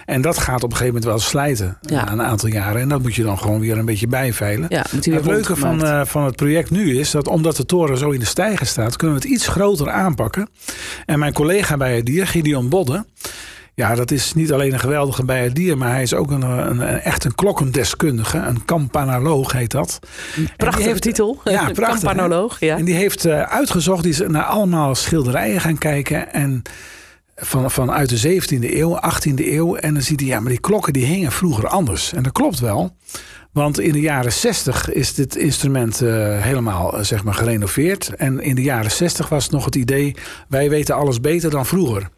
En 0.05 0.21
dat 0.21 0.37
gaat 0.37 0.63
op 0.63 0.71
een 0.71 0.77
gegeven 0.77 0.93
moment 0.93 1.05
wel 1.05 1.19
slijten. 1.19 1.77
Ja. 1.81 2.03
Na 2.05 2.11
een 2.11 2.21
aantal 2.21 2.49
jaren. 2.49 2.81
En 2.81 2.89
dat 2.89 3.01
moet 3.01 3.15
je 3.15 3.23
dan 3.23 3.37
gewoon 3.39 3.59
weer 3.59 3.77
een 3.77 3.85
beetje 3.85 4.07
bijveilen. 4.07 4.65
Ja, 4.69 4.85
Het 4.89 5.25
leuke 5.25 5.55
van, 5.55 5.85
eh, 5.85 6.01
van 6.05 6.23
het 6.25 6.35
project 6.35 6.71
nu 6.71 6.99
is 6.99 7.11
dat 7.11 7.27
omdat 7.27 7.55
de 7.55 7.65
toren 7.65 7.97
zo 7.97 8.09
in 8.09 8.19
de 8.19 8.25
stijger 8.25 8.65
staat, 8.65 8.95
kunnen 8.95 9.17
we 9.17 9.23
het 9.23 9.31
iets 9.33 9.47
groter 9.47 9.89
aanpakken. 9.89 10.49
En 11.05 11.19
mijn 11.19 11.33
collega 11.33 11.77
bij 11.77 11.95
het 11.95 12.05
dier, 12.05 12.27
Gideon 12.27 12.69
Bodde. 12.69 13.05
Ja, 13.79 13.95
dat 13.95 14.11
is 14.11 14.33
niet 14.33 14.51
alleen 14.53 14.73
een 14.73 14.79
geweldige 14.79 15.25
bij 15.25 15.43
het 15.43 15.55
dier, 15.55 15.77
maar 15.77 15.89
hij 15.91 16.01
is 16.01 16.13
ook 16.13 16.31
een, 16.31 16.41
een, 16.41 16.79
een- 16.79 16.99
echt 16.99 17.23
een 17.25 17.35
klokkendeskundige. 17.35 18.37
Een 18.37 18.65
campanaloog 18.65 19.51
heet 19.51 19.71
dat. 19.71 19.99
Prachtige 20.57 20.87
heeft- 20.89 21.01
titel. 21.01 21.41
Ja, 21.43 21.69
prachtig. 21.71 22.01
Campanoloog. 22.01 22.59
Ja. 22.59 22.77
En 22.77 22.85
die 22.85 22.93
heeft 22.95 23.25
eh, 23.25 23.41
uitgezocht, 23.41 24.03
die 24.03 24.11
is 24.11 24.21
naar 24.27 24.43
allemaal 24.43 24.95
schilderijen 24.95 25.61
gaan 25.61 25.77
kijken. 25.77 26.33
En 26.33 26.61
van, 27.35 27.71
vanuit 27.71 28.09
de 28.21 28.41
17e 28.41 28.73
eeuw, 28.73 28.99
18e 29.13 29.33
eeuw. 29.45 29.75
En 29.75 29.93
dan 29.93 30.03
ziet 30.03 30.19
hij, 30.19 30.29
ja, 30.29 30.39
maar 30.39 30.49
die 30.51 30.59
klokken 30.59 30.93
die 30.93 31.05
hingen 31.05 31.31
vroeger 31.31 31.67
anders. 31.67 32.13
En 32.13 32.23
dat 32.23 32.31
klopt 32.31 32.59
wel. 32.59 32.95
Want 33.59 33.79
in 33.79 33.91
de 33.91 33.99
jaren 33.99 34.33
60 34.33 34.91
is 34.91 35.13
dit 35.13 35.35
instrument 35.35 36.01
eh, 36.01 36.41
helemaal 36.41 36.97
eh, 36.97 37.03
zeg 37.03 37.23
maar 37.23 37.33
gerenoveerd. 37.33 38.15
En 38.15 38.39
in 38.39 38.55
de 38.55 38.61
jaren 38.61 38.91
60 38.91 39.29
was 39.29 39.49
nog 39.49 39.65
het 39.65 39.75
idee: 39.75 40.15
wij 40.47 40.69
weten 40.69 40.95
alles 40.95 41.21
beter 41.21 41.49
dan 41.49 41.65
vroeger. 41.65 42.09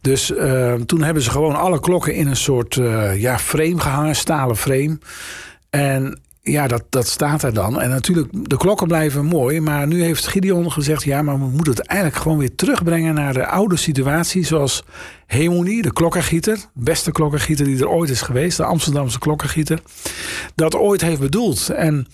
Dus 0.00 0.34
eh, 0.34 0.74
toen 0.74 1.02
hebben 1.02 1.22
ze 1.22 1.30
gewoon 1.30 1.56
alle 1.56 1.80
klokken 1.80 2.14
in 2.14 2.26
een 2.26 2.36
soort 2.36 2.74
ja, 3.14 3.38
frame 3.38 3.80
gehangen, 3.80 4.16
stalen 4.16 4.56
frame. 4.56 4.98
En 5.70 6.20
ja, 6.44 6.66
dat, 6.66 6.84
dat 6.88 7.06
staat 7.06 7.42
er 7.42 7.54
dan. 7.54 7.80
En 7.80 7.88
natuurlijk, 7.88 8.28
de 8.32 8.56
klokken 8.56 8.86
blijven 8.86 9.24
mooi. 9.24 9.60
Maar 9.60 9.86
nu 9.86 10.02
heeft 10.02 10.26
Gideon 10.26 10.72
gezegd: 10.72 11.02
ja, 11.02 11.22
maar 11.22 11.38
we 11.38 11.44
moeten 11.44 11.74
het 11.74 11.86
eigenlijk 11.86 12.22
gewoon 12.22 12.38
weer 12.38 12.54
terugbrengen 12.54 13.14
naar 13.14 13.32
de 13.32 13.46
oude 13.46 13.76
situatie. 13.76 14.44
Zoals 14.44 14.84
Hemonie, 15.26 15.82
de 15.82 15.92
klokkengieter, 15.92 16.58
beste 16.74 17.12
klokkengieter 17.12 17.64
die 17.64 17.78
er 17.78 17.88
ooit 17.88 18.10
is 18.10 18.22
geweest, 18.22 18.56
de 18.56 18.64
Amsterdamse 18.64 19.18
klokkengieter, 19.18 19.82
dat 20.54 20.74
ooit 20.74 21.00
heeft 21.00 21.20
bedoeld. 21.20 21.68
En 21.68 22.06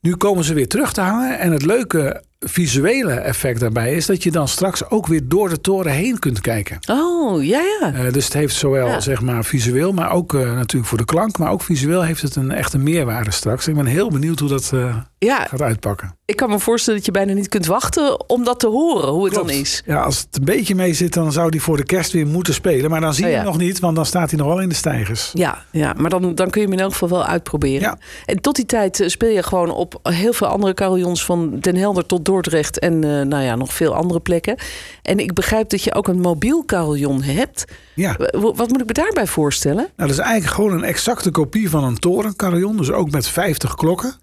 nu 0.00 0.16
komen 0.16 0.44
ze 0.44 0.54
weer 0.54 0.68
terug 0.68 0.92
te 0.92 1.00
hangen. 1.00 1.38
En 1.38 1.52
het 1.52 1.64
leuke 1.64 2.22
visuele 2.44 3.12
effect 3.12 3.60
daarbij 3.60 3.94
is 3.94 4.06
dat 4.06 4.22
je 4.22 4.30
dan 4.30 4.48
straks 4.48 4.90
ook 4.90 5.06
weer 5.06 5.28
door 5.28 5.48
de 5.48 5.60
toren 5.60 5.92
heen 5.92 6.18
kunt 6.18 6.40
kijken. 6.40 6.78
Oh, 6.90 7.44
ja, 7.44 7.60
ja. 7.80 7.92
Uh, 7.94 8.12
dus 8.12 8.24
het 8.24 8.32
heeft 8.34 8.54
zowel 8.54 8.86
Ja. 8.86 9.00
zeg 9.00 9.20
maar 9.20 9.44
visueel, 9.44 9.92
maar 9.92 10.12
ook 10.12 10.32
uh, 10.32 10.40
natuurlijk 10.54 10.86
voor 10.88 10.98
de 10.98 11.04
klank, 11.04 11.38
maar 11.38 11.50
ook 11.50 11.62
visueel 11.62 12.02
heeft 12.02 12.22
het 12.22 12.36
een 12.36 12.50
echte 12.50 12.78
meerwaarde 12.78 13.30
straks. 13.30 13.68
Ik 13.68 13.74
ben 13.74 13.86
heel 13.86 14.10
benieuwd 14.10 14.38
hoe 14.38 14.48
dat 14.48 14.70
uh, 14.74 14.96
ja. 15.18 15.46
gaat 15.50 15.62
uitpakken. 15.62 16.16
Ik 16.26 16.36
kan 16.36 16.50
me 16.50 16.58
voorstellen 16.58 16.98
dat 16.98 17.06
je 17.06 17.12
bijna 17.12 17.32
niet 17.32 17.48
kunt 17.48 17.66
wachten 17.66 18.28
om 18.28 18.44
dat 18.44 18.60
te 18.60 18.66
horen, 18.66 19.08
hoe 19.08 19.24
het 19.24 19.32
Klopt. 19.32 19.48
dan 19.48 19.58
is. 19.58 19.82
Ja, 19.86 20.02
als 20.02 20.18
het 20.18 20.36
een 20.36 20.44
beetje 20.44 20.74
mee 20.74 20.94
zit, 20.94 21.12
dan 21.14 21.32
zou 21.32 21.50
die 21.50 21.62
voor 21.62 21.76
de 21.76 21.84
kerst 21.84 22.12
weer 22.12 22.26
moeten 22.26 22.54
spelen. 22.54 22.90
Maar 22.90 23.00
dan 23.00 23.14
zie 23.14 23.22
je 23.24 23.30
Oh, 23.30 23.36
ja. 23.36 23.42
hem 23.42 23.52
nog 23.52 23.60
niet, 23.60 23.78
want 23.80 23.96
dan 23.96 24.06
staat 24.06 24.30
hij 24.30 24.38
nog 24.38 24.48
wel 24.48 24.60
in 24.60 24.68
de 24.68 24.74
stijgers. 24.74 25.30
Ja, 25.34 25.64
ja 25.70 25.94
maar 25.96 26.10
dan, 26.10 26.34
dan 26.34 26.50
kun 26.50 26.60
je 26.60 26.66
hem 26.66 26.76
in 26.76 26.82
elk 26.82 26.92
geval 26.92 27.08
wel 27.08 27.24
uitproberen. 27.24 27.98
En 28.24 28.40
tot 28.40 28.56
die 28.56 28.66
tijd 28.66 29.00
eh, 29.00 29.08
speel 29.08 29.28
je 29.30 29.42
gewoon 29.42 29.70
op 29.70 29.98
heel 30.02 30.32
veel 30.32 30.46
andere 30.46 30.74
carillons... 30.74 31.24
van 31.24 31.58
Den 31.60 31.76
Helder 31.76 32.06
tot 32.06 32.24
En 32.42 33.04
eh, 33.04 33.20
nou 33.20 33.42
ja, 33.42 33.56
nog 33.56 33.72
veel 33.72 33.94
andere 33.94 34.20
plekken. 34.20 34.56
En 35.02 35.18
ik 35.18 35.32
begrijp 35.32 35.68
dat 35.68 35.82
je 35.82 35.94
ook 35.94 36.08
een 36.08 36.20
mobiel 36.20 36.64
carillon 36.64 37.22
hebt. 37.22 37.64
Ja. 37.94 38.16
Wat 38.32 38.68
moet 38.68 38.80
ik 38.80 38.86
me 38.86 38.92
daarbij 38.92 39.26
voorstellen? 39.26 39.76
Nou, 39.76 39.92
dat 39.96 40.10
is 40.10 40.18
eigenlijk 40.18 40.54
gewoon 40.54 40.72
een 40.72 40.84
exacte 40.84 41.30
kopie 41.30 41.70
van 41.70 41.84
een 41.84 41.98
torencarillon. 41.98 42.76
Dus 42.76 42.90
ook 42.90 43.10
met 43.10 43.28
50 43.28 43.74
klokken. 43.74 44.14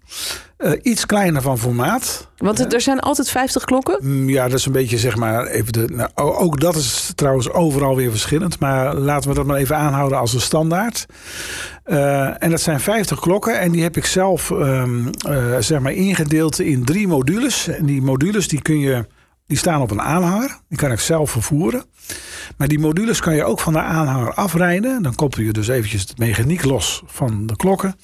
Uh, 0.58 0.72
iets 0.82 1.06
kleiner 1.06 1.42
van 1.42 1.58
formaat. 1.58 2.28
Want 2.36 2.58
het, 2.58 2.72
er 2.74 2.80
zijn 2.80 3.00
altijd 3.00 3.30
50 3.30 3.64
klokken. 3.64 3.98
Mm, 4.00 4.28
Ja, 4.28 4.48
dat 4.48 4.58
is 4.58 4.66
een 4.66 4.72
beetje 4.72 4.98
zeg 4.98 5.16
maar 5.16 5.46
even 5.46 5.72
de. 5.72 5.84
Nou, 5.90 6.10
ook 6.14 6.60
dat 6.60 6.76
is 6.76 7.12
trouwens 7.14 7.50
overal 7.50 7.96
weer 7.96 8.10
verschillend. 8.10 8.58
Maar 8.58 8.94
laten 8.94 9.28
we 9.28 9.34
dat 9.34 9.46
maar 9.46 9.56
even 9.56 9.76
aanhouden 9.76 10.18
als 10.18 10.34
een 10.34 10.40
standaard. 10.40 11.06
Uh, 11.86 12.42
en 12.42 12.50
dat 12.50 12.60
zijn 12.60 12.80
50 12.80 13.20
klokken. 13.20 13.60
En 13.60 13.72
die 13.72 13.82
heb 13.82 13.96
ik 13.96 14.04
zelf 14.04 14.50
um, 14.50 15.10
uh, 15.28 15.56
zeg 15.58 15.80
maar 15.80 15.92
ingedeeld 15.92 16.60
in 16.60 16.84
drie 16.84 17.08
modules. 17.08 17.68
En 17.68 17.86
die 17.86 18.02
modules 18.02 18.48
die 18.48 18.62
kun 18.62 18.78
je. 18.78 19.04
Die 19.52 19.60
staan 19.60 19.80
op 19.80 19.90
een 19.90 20.02
aanhanger. 20.02 20.58
Die 20.68 20.78
kan 20.78 20.92
ik 20.92 21.00
zelf 21.00 21.30
vervoeren. 21.30 21.84
Maar 22.56 22.68
die 22.68 22.78
modules 22.78 23.20
kan 23.20 23.34
je 23.34 23.44
ook 23.44 23.60
van 23.60 23.72
de 23.72 23.80
aanhanger 23.80 24.34
afrijden. 24.34 25.02
Dan 25.02 25.14
koppel 25.14 25.42
je 25.42 25.52
dus 25.52 25.68
eventjes 25.68 26.06
de 26.06 26.14
mechaniek 26.16 26.64
los 26.64 27.02
van 27.06 27.46
de 27.46 27.56
klokken. 27.56 27.96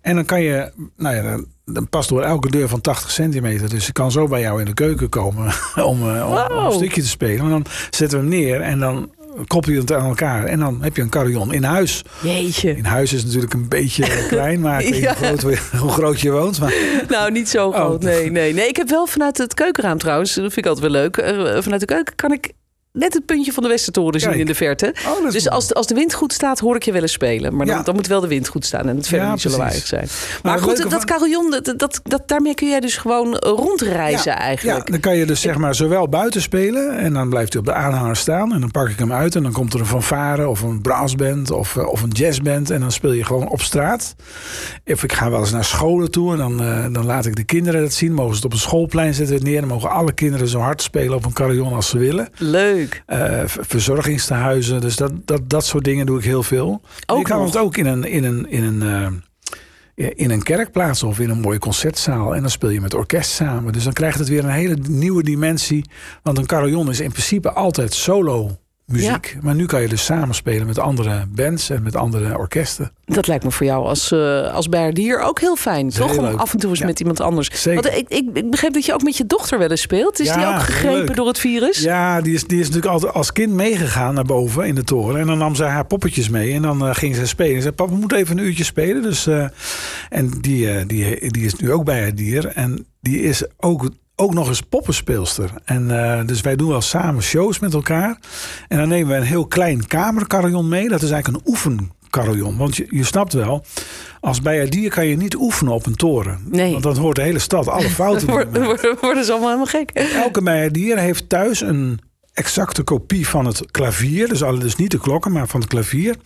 En 0.00 0.14
dan 0.14 0.24
kan 0.24 0.42
je, 0.42 0.72
nou 0.96 1.16
ja, 1.16 1.40
dan, 1.64 1.88
past 1.88 2.08
door 2.08 2.22
elke 2.22 2.50
deur 2.50 2.68
van 2.68 2.80
80 2.80 3.10
centimeter. 3.10 3.68
Dus 3.68 3.88
ik 3.88 3.94
kan 3.94 4.10
zo 4.10 4.26
bij 4.26 4.40
jou 4.40 4.60
in 4.60 4.66
de 4.66 4.74
keuken 4.74 5.08
komen 5.08 5.52
om, 5.92 6.02
uh, 6.02 6.26
om, 6.26 6.34
wow. 6.34 6.64
een 6.64 6.72
stukje 6.72 7.02
te 7.02 7.08
spelen. 7.08 7.40
Maar 7.40 7.50
dan 7.50 7.66
zetten 7.90 8.18
we 8.18 8.24
hem 8.24 8.34
neer 8.40 8.60
en 8.60 8.78
dan 8.78 9.13
koppel 9.46 9.72
je 9.72 9.78
het 9.78 9.92
aan 9.92 10.08
elkaar. 10.08 10.44
En 10.44 10.58
dan 10.58 10.78
heb 10.82 10.96
je 10.96 11.02
een 11.02 11.08
carillon 11.08 11.52
in 11.52 11.62
huis. 11.64 12.02
Jeetje. 12.22 12.76
In 12.76 12.84
huis 12.84 13.12
is 13.12 13.24
natuurlijk 13.24 13.54
een 13.54 13.68
beetje 13.68 14.04
klein, 14.28 14.60
maar 14.60 14.82
ik 14.82 14.94
Ja. 14.94 15.14
hoe, 15.16 15.26
groot, 15.36 15.58
hoe 15.80 15.90
groot 15.90 16.20
je 16.20 16.30
woont. 16.30 16.60
Maar 16.60 16.74
Nou, 17.08 17.30
niet 17.32 17.48
zo 17.48 17.68
Oh. 17.68 17.74
groot. 17.74 18.02
Nee, 18.02 18.30
nee. 18.30 18.52
Nee, 18.54 18.68
ik 18.68 18.76
heb 18.76 18.88
wel 18.88 19.06
vanuit 19.06 19.38
het 19.38 19.54
keukenraam 19.54 19.98
trouwens, 19.98 20.34
dat 20.34 20.52
vind 20.52 20.56
ik 20.56 20.66
altijd 20.66 20.92
wel 20.92 21.00
leuk. 21.02 21.16
eh, 21.16 21.62
vanuit 21.62 21.80
de 21.80 21.86
keuken 21.86 22.14
kan 22.16 22.32
ik 22.32 22.50
net 22.98 23.14
het 23.14 23.26
puntje 23.26 23.52
van 23.52 23.62
de 23.62 23.68
Westertoren 23.68 24.20
zien 24.20 24.28
Kijk. 24.28 24.40
in 24.40 24.46
de 24.46 24.54
verte. 24.54 24.94
Oh, 25.06 25.22
Dus 25.24 25.32
mooi. 25.32 25.48
als 25.48 25.66
de, 25.66 25.74
als 25.74 25.86
de 25.86 25.94
wind 25.94 26.14
goed 26.14 26.32
staat, 26.32 26.58
hoor 26.58 26.76
ik 26.76 26.82
je 26.82 26.92
wel 26.92 27.02
eens 27.02 27.12
spelen. 27.12 27.56
Maar 27.56 27.66
dan, 27.66 27.76
Ja. 27.76 27.82
dan 27.82 27.94
moet 27.94 28.06
wel 28.06 28.20
de 28.20 28.26
wind 28.28 28.48
goed 28.48 28.64
staan 28.66 28.88
en 28.88 28.96
het 28.96 29.06
verder 29.08 29.26
Ja, 29.26 29.32
niet 29.32 29.40
zo 29.42 29.48
lawaaiig 29.50 29.72
precies. 29.88 29.88
zijn. 29.88 30.40
Maar 30.42 30.58
goed, 30.58 30.76
dat 30.82 30.92
van- 30.92 31.04
carillon, 31.04 31.50
dat, 31.50 31.74
dat, 31.76 32.00
dat, 32.02 32.22
daarmee 32.26 32.54
kun 32.54 32.68
jij 32.68 32.80
dus 32.80 32.96
gewoon 32.96 33.36
rondreizen 33.36 34.30
Ja, 34.32 34.38
eigenlijk. 34.38 34.78
Ja, 34.86 34.90
dan 34.92 35.00
kan 35.00 35.16
je 35.16 35.26
dus 35.26 35.40
zeg 35.40 35.56
maar 35.56 35.74
zowel 35.74 36.08
buiten 36.08 36.40
spelen 36.42 36.96
en 36.98 37.12
dan 37.12 37.28
blijft 37.28 37.52
hij 37.52 37.60
op 37.60 37.66
de 37.66 37.72
aanhanger 37.74 38.16
staan 38.16 38.52
en 38.52 38.60
dan 38.60 38.70
pak 38.70 38.88
ik 38.88 38.98
hem 38.98 39.12
uit 39.12 39.34
en 39.34 39.42
dan 39.42 39.52
komt 39.52 39.74
er 39.74 39.80
een 39.80 39.86
fanfare 39.86 40.48
of 40.48 40.62
een 40.62 40.80
brassband 40.82 41.50
of, 41.50 41.76
eh, 41.76 41.86
of 41.88 42.02
een 42.02 42.10
jazzband 42.10 42.70
en 42.70 42.80
dan 42.80 42.92
speel 42.92 43.12
je 43.12 43.24
gewoon 43.24 43.48
op 43.48 43.60
straat. 43.60 44.14
Of 44.86 45.02
ik 45.02 45.12
ga 45.12 45.30
wel 45.30 45.40
eens 45.40 45.52
naar 45.52 45.64
scholen 45.64 46.10
toe 46.10 46.32
en 46.32 46.38
dan, 46.38 46.60
eh, 46.62 46.84
dan 46.92 47.04
laat 47.06 47.26
ik 47.26 47.36
de 47.36 47.44
kinderen 47.44 47.80
dat 47.80 47.92
zien. 47.92 48.12
Mogen 48.12 48.30
ze 48.30 48.36
het 48.36 48.44
op 48.44 48.52
een 48.52 48.58
schoolplein 48.58 49.14
zetten 49.14 49.42
neer. 49.42 49.60
Dan 49.60 49.68
mogen 49.68 49.90
alle 49.90 50.12
kinderen 50.12 50.48
zo 50.48 50.58
hard 50.58 50.82
spelen 50.82 51.14
op 51.16 51.24
een 51.24 51.32
carillon 51.32 51.72
als 51.72 51.88
ze 51.88 51.98
willen. 51.98 52.28
Leuk. 52.38 52.83
Eh, 53.06 53.42
verzorgingstehuizen, 53.44 54.80
dus 54.80 54.96
dat, 54.96 55.12
dat, 55.24 55.50
dat 55.50 55.64
soort 55.66 55.84
dingen 55.84 56.06
doe 56.06 56.18
ik 56.18 56.24
heel 56.24 56.42
veel. 56.42 56.80
Ook 57.06 57.18
je 57.18 57.24
kan 57.24 57.38
nog. 57.38 57.46
het 57.46 57.56
ook 57.56 57.76
in 57.76 57.86
een, 57.86 58.04
in 58.04 58.24
een, 58.24 58.50
in 58.50 58.64
een 58.64 58.82
eh, 59.94 60.10
in 60.14 60.30
een 60.30 60.42
kerk 60.42 60.72
plaatsen 60.72 61.08
of 61.08 61.18
in 61.18 61.30
een 61.30 61.40
mooie 61.40 61.58
concertzaal. 61.58 62.34
En 62.34 62.40
dan 62.40 62.50
speel 62.50 62.68
je 62.68 62.80
met 62.80 62.94
orkest 62.94 63.30
samen. 63.30 63.72
Dus 63.72 63.84
dan 63.84 63.92
krijgt 63.92 64.18
het 64.18 64.28
weer 64.28 64.44
een 64.44 64.50
hele 64.50 64.76
nieuwe 64.88 65.22
dimensie. 65.22 65.90
Want 66.22 66.38
een 66.38 66.46
carillon 66.46 66.90
is 66.90 67.00
in 67.00 67.10
principe 67.10 67.52
altijd 67.52 67.92
solo 67.92 68.58
muziek. 68.86 69.36
Maar 69.42 69.54
nu 69.54 69.66
kan 69.66 69.82
je 69.82 69.88
dus 69.88 70.04
samenspelen 70.04 70.66
met 70.66 70.78
andere 70.78 71.24
bands 71.28 71.70
en 71.70 71.82
met 71.82 71.96
andere 71.96 72.38
orkesten. 72.38 72.92
Dat 73.04 73.26
lijkt 73.26 73.44
me 73.44 73.50
voor 73.50 73.66
jou 73.66 73.86
als, 73.86 74.12
eh 74.12 74.52
als 74.54 74.68
bijaardier 74.68 75.18
ook 75.20 75.40
heel 75.40 75.56
fijn, 75.56 75.88
toch? 75.90 76.10
heel 76.10 76.18
Om 76.18 76.24
leuk. 76.24 76.38
af 76.38 76.52
en 76.52 76.58
toe 76.58 76.70
eens 76.70 76.78
Ja. 76.78 76.86
met 76.86 77.00
iemand 77.00 77.20
anders. 77.20 77.62
Zeker. 77.62 77.82
Want 77.82 77.94
ik, 77.96 78.08
ik, 78.08 78.28
ik 78.32 78.50
begreep 78.50 78.72
dat 78.72 78.84
je 78.86 78.92
ook 78.92 79.02
met 79.02 79.16
je 79.16 79.26
dochter 79.26 79.58
wel 79.58 79.70
eens 79.70 79.80
speelt. 79.80 80.20
Is 80.20 80.26
Ja, 80.26 80.36
die 80.36 80.46
ook 80.46 80.60
gegrepen 80.62 80.98
leuk. 81.04 81.16
door 81.16 81.26
het 81.26 81.38
virus? 81.38 81.80
Ja, 81.80 82.20
die 82.20 82.34
is, 82.34 82.44
die 82.46 82.58
is 82.60 82.66
natuurlijk 82.66 82.92
altijd 82.92 83.12
als 83.14 83.32
kind 83.32 83.52
meegegaan 83.52 84.14
naar 84.14 84.24
boven 84.24 84.66
in 84.66 84.74
de 84.74 84.84
toren. 84.84 85.20
En 85.20 85.26
dan 85.26 85.38
nam 85.38 85.54
zij 85.54 85.68
haar 85.68 85.86
poppetjes 85.86 86.28
mee. 86.28 86.52
En 86.52 86.62
dan 86.62 86.86
eh, 86.86 86.94
ging 86.94 87.14
ze 87.16 87.26
spelen. 87.26 87.54
Ze 87.56 87.60
zei, 87.62 87.74
papa, 87.74 87.92
we 87.92 87.98
moeten 87.98 88.18
even 88.18 88.38
een 88.38 88.44
uurtje 88.44 88.64
spelen. 88.64 89.02
Dus, 89.02 89.26
eh, 89.26 89.46
en 90.10 90.30
die, 90.40 90.86
die, 90.86 91.30
die 91.30 91.44
is 91.44 91.54
nu 91.54 91.72
ook 91.72 91.84
bij 91.84 92.00
het 92.04 92.16
dier. 92.16 92.46
En 92.46 92.86
die 93.00 93.22
is 93.22 93.44
ook, 93.56 93.88
ook 94.16 94.34
nog 94.34 94.48
eens 94.48 94.60
poppenspeelster. 94.60 95.50
En 95.64 95.90
eh, 95.90 96.26
dus 96.26 96.40
wij 96.40 96.56
doen 96.56 96.68
wel 96.68 96.80
samen 96.80 97.22
shows 97.22 97.58
met 97.58 97.74
elkaar. 97.74 98.18
En 98.68 98.78
dan 98.78 98.88
nemen 98.88 99.08
we 99.08 99.16
een 99.16 99.26
heel 99.26 99.46
klein 99.46 99.86
kamercarillon 99.86 100.68
mee. 100.68 100.88
Dat 100.88 101.02
is 101.02 101.10
eigenlijk 101.10 101.44
een 101.44 101.50
oefencarillon. 101.52 102.56
Want 102.56 102.76
je, 102.76 102.86
je 102.90 103.04
snapt 103.04 103.32
wel, 103.32 103.64
als 104.20 104.40
bij 104.40 104.58
het 104.58 104.72
dier 104.72 104.90
kan 104.90 105.06
je 105.06 105.16
niet 105.16 105.36
oefenen 105.36 105.72
op 105.72 105.86
een 105.86 105.96
toren. 105.96 106.40
Nee. 106.50 106.72
Want 106.72 106.82
dan 106.82 106.96
hoort 106.96 107.16
de 107.16 107.22
hele 107.22 107.38
stad 107.38 107.68
alle 107.68 107.90
fouten 108.00 108.30
worden, 108.30 108.62
worden 109.00 109.24
ze 109.24 109.30
allemaal 109.30 109.48
helemaal 109.48 109.66
gek. 109.66 109.90
Elke 109.90 110.42
bijaardier 110.42 110.98
heeft 110.98 111.28
thuis 111.28 111.60
een 111.60 112.00
exacte 112.34 112.82
kopie 112.82 113.28
van 113.28 113.46
het 113.46 113.70
klavier. 113.70 114.28
Dus, 114.28 114.38
dus 114.38 114.76
niet 114.76 114.90
de 114.90 114.98
klokken, 114.98 115.32
maar 115.32 115.48
van 115.48 115.60
het 115.60 115.68
klavier. 115.68 116.16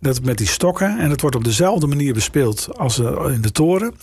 Dat 0.00 0.22
met 0.22 0.38
die 0.38 0.46
stokken. 0.46 0.98
En 0.98 1.08
dat 1.08 1.20
wordt 1.20 1.36
op 1.36 1.44
dezelfde 1.44 1.86
manier 1.86 2.12
bespeeld 2.12 2.68
als 2.76 2.98
eh, 2.98 3.34
in 3.34 3.40
de 3.40 3.52
toren. 3.52 3.94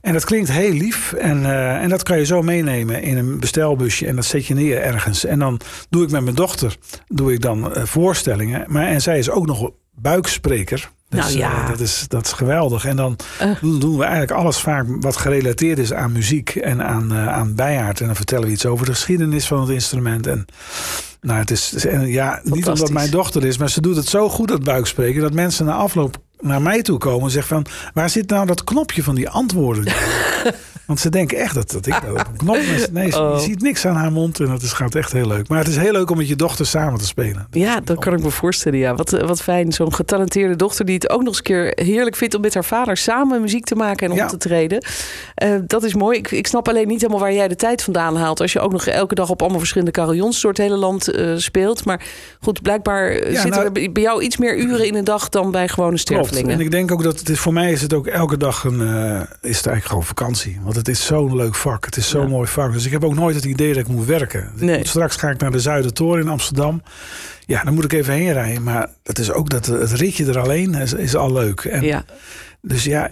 En 0.00 0.12
dat 0.12 0.24
klinkt 0.24 0.50
heel 0.50 0.72
lief. 0.72 1.12
En, 1.12 1.44
eh, 1.44 1.82
en 1.82 1.88
dat 1.88 2.02
kan 2.02 2.18
je 2.18 2.24
zo 2.24 2.42
meenemen 2.42 3.02
in 3.02 3.16
een 3.16 3.40
bestelbusje. 3.40 4.06
En 4.06 4.16
dat 4.16 4.24
zet 4.24 4.46
je 4.46 4.54
neer 4.54 4.80
ergens. 4.80 5.24
En 5.24 5.38
dan 5.38 5.60
doe 5.90 6.02
ik 6.02 6.10
met 6.10 6.22
mijn 6.22 6.36
dochter 6.36 6.76
doe 7.08 7.32
ik 7.32 7.40
dan 7.40 7.74
eh, 7.74 7.84
voorstellingen. 7.84 8.64
Maar, 8.68 8.86
en 8.86 9.00
zij 9.00 9.18
is 9.18 9.30
ook 9.30 9.46
nog 9.46 9.70
buikspreker. 9.94 10.90
Dus, 11.08 11.20
Nou 11.24 11.36
ja. 11.36 11.62
eh, 11.62 11.68
dat, 11.68 11.80
is, 11.80 12.04
dat 12.08 12.24
is 12.26 12.32
geweldig. 12.32 12.84
En 12.84 12.96
dan 12.96 13.16
Eh. 13.38 13.50
doen, 13.60 13.96
we 13.96 14.02
eigenlijk 14.02 14.32
alles 14.32 14.58
vaak 14.58 14.86
wat 15.00 15.16
gerelateerd 15.16 15.78
is 15.78 15.92
aan 15.92 16.12
muziek 16.12 16.50
en 16.56 16.82
aan, 16.84 17.12
eh, 17.12 17.28
aan 17.28 17.54
bijaard. 17.54 18.00
En 18.00 18.06
dan 18.06 18.16
vertellen 18.16 18.46
we 18.46 18.52
iets 18.52 18.66
over 18.66 18.86
de 18.86 18.92
geschiedenis 18.92 19.46
van 19.46 19.60
het 19.60 19.68
instrument. 19.70 20.26
En 20.26 20.46
nou, 21.20 21.38
het 21.38 21.50
is, 21.50 21.86
en 21.86 22.06
ja, 22.06 22.40
niet 22.44 22.68
omdat 22.68 22.90
mijn 22.90 23.10
dochter 23.10 23.44
is, 23.44 23.58
maar 23.58 23.70
ze 23.70 23.80
doet 23.80 23.96
het 23.96 24.06
zo 24.08 24.28
goed, 24.28 24.48
dat 24.48 24.64
buikspreken, 24.64 25.20
dat 25.22 25.32
mensen 25.32 25.66
na 25.66 25.72
afloop 25.72 26.16
naar 26.40 26.62
mij 26.62 26.82
toe 26.82 26.98
komen 26.98 27.24
en 27.24 27.30
zeggen 27.30 27.56
van, 27.62 27.72
waar 27.94 28.10
zit 28.10 28.30
nou 28.30 28.46
dat 28.46 28.64
knopje 28.64 29.02
van 29.02 29.14
die 29.14 29.28
antwoorden? 29.28 29.84
Want 30.86 31.00
ze 31.00 31.08
denken 31.10 31.38
echt 31.38 31.54
dat, 31.54 31.70
dat 31.70 31.86
ik 31.86 31.92
dat 32.06 32.10
op 32.10 32.26
een 32.30 32.36
knop 32.36 32.56
is. 32.56 32.90
Nee, 32.90 33.10
ze- 33.10 33.20
Oh. 33.20 33.34
je 33.38 33.42
ziet 33.44 33.60
niks 33.62 33.86
aan 33.86 33.96
haar 33.96 34.12
mond 34.12 34.40
en 34.40 34.46
dat 34.46 34.62
is, 34.62 34.72
gaat 34.72 34.94
echt 34.94 35.12
heel 35.12 35.26
leuk. 35.26 35.48
Maar 35.48 35.58
het 35.58 35.68
is 35.68 35.76
heel 35.76 35.92
leuk 35.92 36.10
om 36.10 36.16
met 36.16 36.28
je 36.28 36.36
dochter 36.36 36.66
samen 36.66 36.98
te 36.98 37.06
spelen. 37.06 37.46
Ja, 37.50 37.80
dat 37.84 37.98
kan 37.98 38.12
ik 38.12 38.22
me 38.22 38.30
voorstellen. 38.30 38.78
Ja. 38.78 38.94
Wat, 38.94 39.10
wat 39.10 39.42
fijn. 39.42 39.72
Zo'n 39.72 39.94
getalenteerde 39.94 40.56
dochter 40.56 40.84
die 40.84 40.94
het 40.94 41.10
ook 41.10 41.18
nog 41.18 41.28
eens 41.28 41.36
een 41.36 41.42
keer 41.42 41.72
heerlijk 41.74 42.16
vindt 42.16 42.34
om 42.34 42.40
met 42.40 42.54
haar 42.54 42.64
vader 42.64 42.96
samen 42.96 43.40
muziek 43.40 43.64
te 43.64 43.74
maken 43.74 44.06
en 44.06 44.12
op 44.12 44.18
Ja. 44.18 44.26
te 44.26 44.36
treden. 44.36 44.84
Eh, 45.34 45.50
dat 45.66 45.82
is 45.82 45.94
mooi. 45.94 46.18
Ik, 46.18 46.30
ik 46.30 46.46
snap 46.46 46.68
alleen 46.68 46.88
niet 46.88 47.00
helemaal 47.00 47.22
waar 47.22 47.32
jij 47.32 47.48
de 47.48 47.56
tijd 47.56 47.82
vandaan 47.82 48.16
haalt. 48.16 48.40
Als 48.40 48.52
je 48.52 48.60
ook 48.60 48.72
nog 48.72 48.86
elke 48.86 49.14
dag 49.14 49.30
op 49.30 49.40
allemaal 49.40 49.58
verschillende 49.58 49.92
carillons 49.92 50.40
door 50.40 50.50
het 50.50 50.60
hele 50.60 50.76
land 50.76 51.08
eh, 51.08 51.32
speelt. 51.36 51.84
Maar 51.84 52.02
goed, 52.40 52.62
blijkbaar 52.62 53.08
eh, 53.10 53.32
Ja, 53.32 53.40
zitten 53.40 53.62
nou- 53.64 53.82
er 53.84 53.92
bij 53.92 54.02
jou 54.02 54.22
iets 54.22 54.36
meer 54.36 54.58
uren 54.58 54.86
in 54.86 54.94
een 54.94 55.04
dag 55.04 55.28
dan 55.28 55.50
bij 55.50 55.68
gewone 55.68 55.88
Klopt. 55.88 56.00
stervelingen. 56.02 56.50
En 56.50 56.60
ik 56.60 56.70
denk 56.70 56.92
ook 56.92 57.02
dat 57.02 57.18
het 57.18 57.28
is, 57.28 57.38
voor 57.38 57.52
mij 57.52 57.72
is 57.72 57.82
het 57.82 57.92
ook 57.92 58.06
elke 58.06 58.36
dag 58.36 58.64
een, 58.64 58.80
is 58.80 59.56
het 59.56 59.66
eigenlijk 59.66 59.84
gewoon 59.86 60.04
vakantie. 60.04 60.58
Want 60.62 60.73
het 60.76 60.88
is 60.88 61.06
zo'n 61.06 61.36
leuk 61.36 61.54
vak. 61.54 61.84
Het 61.84 61.96
is 61.96 62.08
zo'n 62.08 62.22
Ja. 62.22 62.28
mooi 62.28 62.48
vak. 62.48 62.72
Dus 62.72 62.84
ik 62.86 62.92
heb 62.92 63.04
ook 63.04 63.14
nooit 63.14 63.34
het 63.36 63.44
idee 63.44 63.68
dat 63.74 63.82
ik 63.82 63.88
moet 63.88 64.06
werken. 64.06 64.52
Ik 64.56 64.60
Nee. 64.62 64.76
moet- 64.78 64.88
straks 64.88 65.16
ga 65.16 65.30
ik 65.30 65.40
naar 65.40 65.50
de 65.50 65.60
Zuidertoren 65.60 66.22
in 66.22 66.28
Amsterdam. 66.28 66.82
Ja, 67.46 67.62
dan 67.64 67.74
moet 67.74 67.84
ik 67.84 67.92
even 67.92 68.14
heen 68.14 68.32
rijden. 68.32 68.62
Maar 68.62 68.88
het 69.02 69.18
is 69.18 69.30
ook 69.32 69.48
dat 69.50 69.66
het 69.66 69.92
ritje 69.92 70.26
er 70.26 70.38
alleen 70.38 70.74
is, 70.74 70.92
is 70.92 71.16
al 71.16 71.32
leuk. 71.32 71.60
En 71.64 71.82
Ja. 71.82 72.04
Dus 72.60 72.84
ja, 72.84 73.10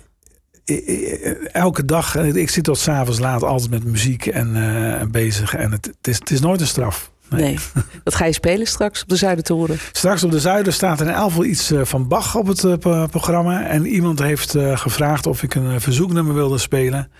elke 1.52 1.84
dag. 1.84 2.16
Ik 2.16 2.50
zit 2.50 2.64
tot 2.64 2.78
s'avonds 2.78 3.18
laat 3.18 3.42
altijd 3.42 3.70
met 3.70 3.84
muziek 3.84 4.26
en 4.26 4.56
eh, 4.56 5.06
bezig. 5.06 5.54
En 5.54 5.72
het, 5.72 5.86
het, 5.86 6.08
is, 6.08 6.18
het 6.18 6.30
is 6.30 6.40
nooit 6.40 6.60
een 6.60 6.66
straf. 6.66 7.10
Nee. 7.32 7.42
Nee. 7.42 7.84
Dat 8.04 8.14
ga 8.14 8.24
je 8.24 8.32
spelen 8.32 8.66
straks 8.66 9.02
op 9.02 9.08
de 9.08 9.16
Zuidertoren. 9.16 9.78
Straks 9.92 10.22
op 10.24 10.30
de 10.30 10.40
Zuider 10.40 10.72
staat 10.72 11.00
er 11.00 11.06
in 11.06 11.12
elk 11.12 11.28
geval 11.28 11.44
iets 11.44 11.70
eh, 11.70 11.80
van 11.84 12.08
Bach 12.08 12.34
op 12.34 12.46
het 12.46 12.64
eh, 12.64 12.74
pro- 12.76 13.06
programma. 13.06 13.62
En 13.66 13.86
iemand 13.86 14.18
heeft 14.18 14.54
eh, 14.54 14.76
gevraagd 14.78 15.26
of 15.26 15.42
ik 15.42 15.54
een 15.54 15.80
verzoeknummer 15.80 16.34
wilde 16.34 16.58
spelen. 16.58 17.10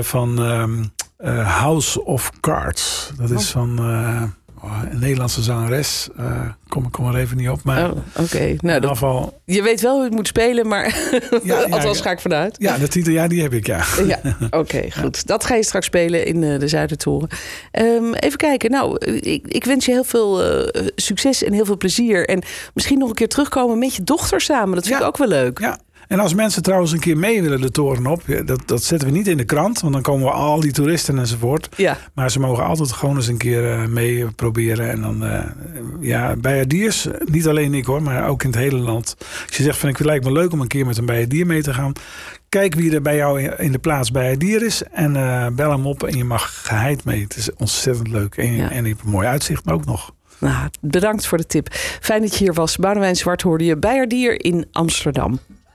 van 0.00 0.38
ehm, 0.44 0.84
eh, 1.16 1.58
House 1.58 2.04
of 2.04 2.30
Cards. 2.40 3.10
Dat 3.16 3.30
is 3.30 3.50
van, 3.50 3.78
eh, 3.78 4.22
oh, 4.62 4.82
een 4.90 4.98
Nederlandse 4.98 5.42
zangeres. 5.42 6.08
Uh, 6.20 6.48
kom, 6.68 6.90
kom 6.90 7.06
er 7.06 7.16
even 7.16 7.36
niet 7.36 7.48
op. 7.48 7.62
Maar 7.62 7.90
oh, 7.90 7.98
oké. 8.16 8.56
Nou, 8.60 8.80
dat, 8.80 8.90
geval... 8.90 9.40
Je 9.44 9.62
weet 9.62 9.80
wel 9.80 9.94
hoe 9.94 10.04
het 10.04 10.12
moet 10.12 10.26
spelen, 10.26 10.68
maar 10.68 10.96
ja, 11.42 11.62
althans 11.70 12.00
ga 12.00 12.10
ik 12.10 12.20
vanuit. 12.20 12.56
Ja, 12.58 12.78
de 12.78 12.88
titel, 12.88 13.12
ja, 13.12 13.28
die 13.28 13.42
heb 13.42 13.52
ik, 13.52 13.66
ja. 13.66 13.84
ja 14.06 14.20
oké, 14.50 14.90
goed. 14.90 15.26
Dat 15.26 15.44
ga 15.44 15.54
je 15.54 15.64
straks 15.64 15.86
spelen 15.86 16.26
in 16.26 16.42
uh, 16.42 16.58
de 16.58 16.68
Zuidertoren. 16.68 17.28
Um, 17.72 18.14
even 18.14 18.38
kijken. 18.38 18.70
Nou, 18.70 19.06
ik, 19.06 19.48
ik 19.48 19.64
wens 19.64 19.84
je 19.84 19.92
heel 19.92 20.04
veel 20.04 20.62
uh, 20.62 20.86
succes 20.96 21.42
en 21.42 21.52
heel 21.52 21.64
veel 21.64 21.76
plezier. 21.76 22.28
En 22.28 22.42
misschien 22.74 22.98
nog 22.98 23.08
een 23.08 23.14
keer 23.14 23.28
terugkomen 23.28 23.78
met 23.78 23.94
je 23.94 24.02
dochter 24.02 24.40
samen. 24.40 24.74
Dat 24.74 24.86
vind 24.86 25.00
ik 25.00 25.06
ook 25.06 25.16
wel 25.16 25.28
leuk. 25.28 25.58
Ja, 25.58 25.78
en 26.10 26.18
als 26.18 26.34
mensen 26.34 26.62
trouwens 26.62 26.92
een 26.92 27.00
keer 27.00 27.16
mee 27.16 27.42
willen 27.42 27.60
de 27.60 27.70
toren 27.70 28.06
op, 28.06 28.22
dat, 28.44 28.62
dat 28.66 28.82
zetten 28.82 29.08
we 29.08 29.14
niet 29.14 29.28
in 29.28 29.36
de 29.36 29.44
krant, 29.44 29.80
want 29.80 29.92
dan 29.92 30.02
komen 30.02 30.26
we 30.26 30.32
al 30.32 30.60
die 30.60 30.72
toeristen 30.72 31.18
enzovoort. 31.18 31.68
Ja. 31.76 31.96
Maar 32.14 32.30
ze 32.30 32.40
mogen 32.40 32.64
altijd 32.64 32.92
gewoon 32.92 33.16
eens 33.16 33.26
een 33.26 33.36
keer 33.36 33.62
uh, 33.62 33.86
mee 33.86 34.26
proberen. 34.26 34.90
En 34.90 35.00
dan, 35.00 35.24
uh, 35.24 35.44
ja, 36.00 36.36
bijaardiers, 36.36 37.08
niet 37.24 37.48
alleen 37.48 37.74
ik 37.74 37.84
hoor, 37.84 38.02
maar 38.02 38.28
ook 38.28 38.42
in 38.42 38.50
het 38.50 38.58
hele 38.58 38.78
land. 38.78 39.16
Als 39.46 39.56
je 39.56 39.62
zegt 39.62 39.78
van 39.78 39.88
ik 39.88 39.98
lijkt 39.98 40.24
me 40.24 40.32
leuk 40.32 40.52
om 40.52 40.60
een 40.60 40.68
keer 40.68 40.86
met 40.86 40.98
een 40.98 41.06
bijaardier 41.06 41.46
mee 41.46 41.62
te 41.62 41.74
gaan, 41.74 41.92
kijk 42.48 42.74
wie 42.74 42.94
er 42.94 43.02
bij 43.02 43.16
jou 43.16 43.40
in 43.40 43.72
de 43.72 43.78
plaats 43.78 44.10
bij 44.10 44.30
het 44.30 44.40
dier 44.40 44.62
is 44.62 44.82
en 44.82 45.14
uh, 45.14 45.46
bel 45.46 45.70
hem 45.70 45.86
op 45.86 46.02
en 46.02 46.16
je 46.16 46.24
mag 46.24 46.66
geheid 46.66 47.04
mee. 47.04 47.22
Het 47.22 47.36
is 47.36 47.54
ontzettend 47.54 48.08
leuk 48.08 48.34
en, 48.36 48.52
ja. 48.52 48.70
en 48.70 48.82
je 48.82 48.88
hebt 48.88 49.02
een 49.02 49.10
mooi 49.10 49.26
uitzicht 49.26 49.70
ook 49.70 49.84
nog. 49.84 50.12
Nou, 50.38 50.68
bedankt 50.80 51.26
voor 51.26 51.38
de 51.38 51.46
tip. 51.46 51.68
Fijn 52.00 52.20
dat 52.22 52.36
je 52.36 52.44
hier 52.44 52.54
was. 52.54 52.76
Boudewijn 52.76 53.16
Zwart 53.16 53.42
hoorde 53.42 53.64
je 53.64 53.76
Bijaardier 53.76 54.44
in 54.44 54.66
Amsterdam 54.72 55.38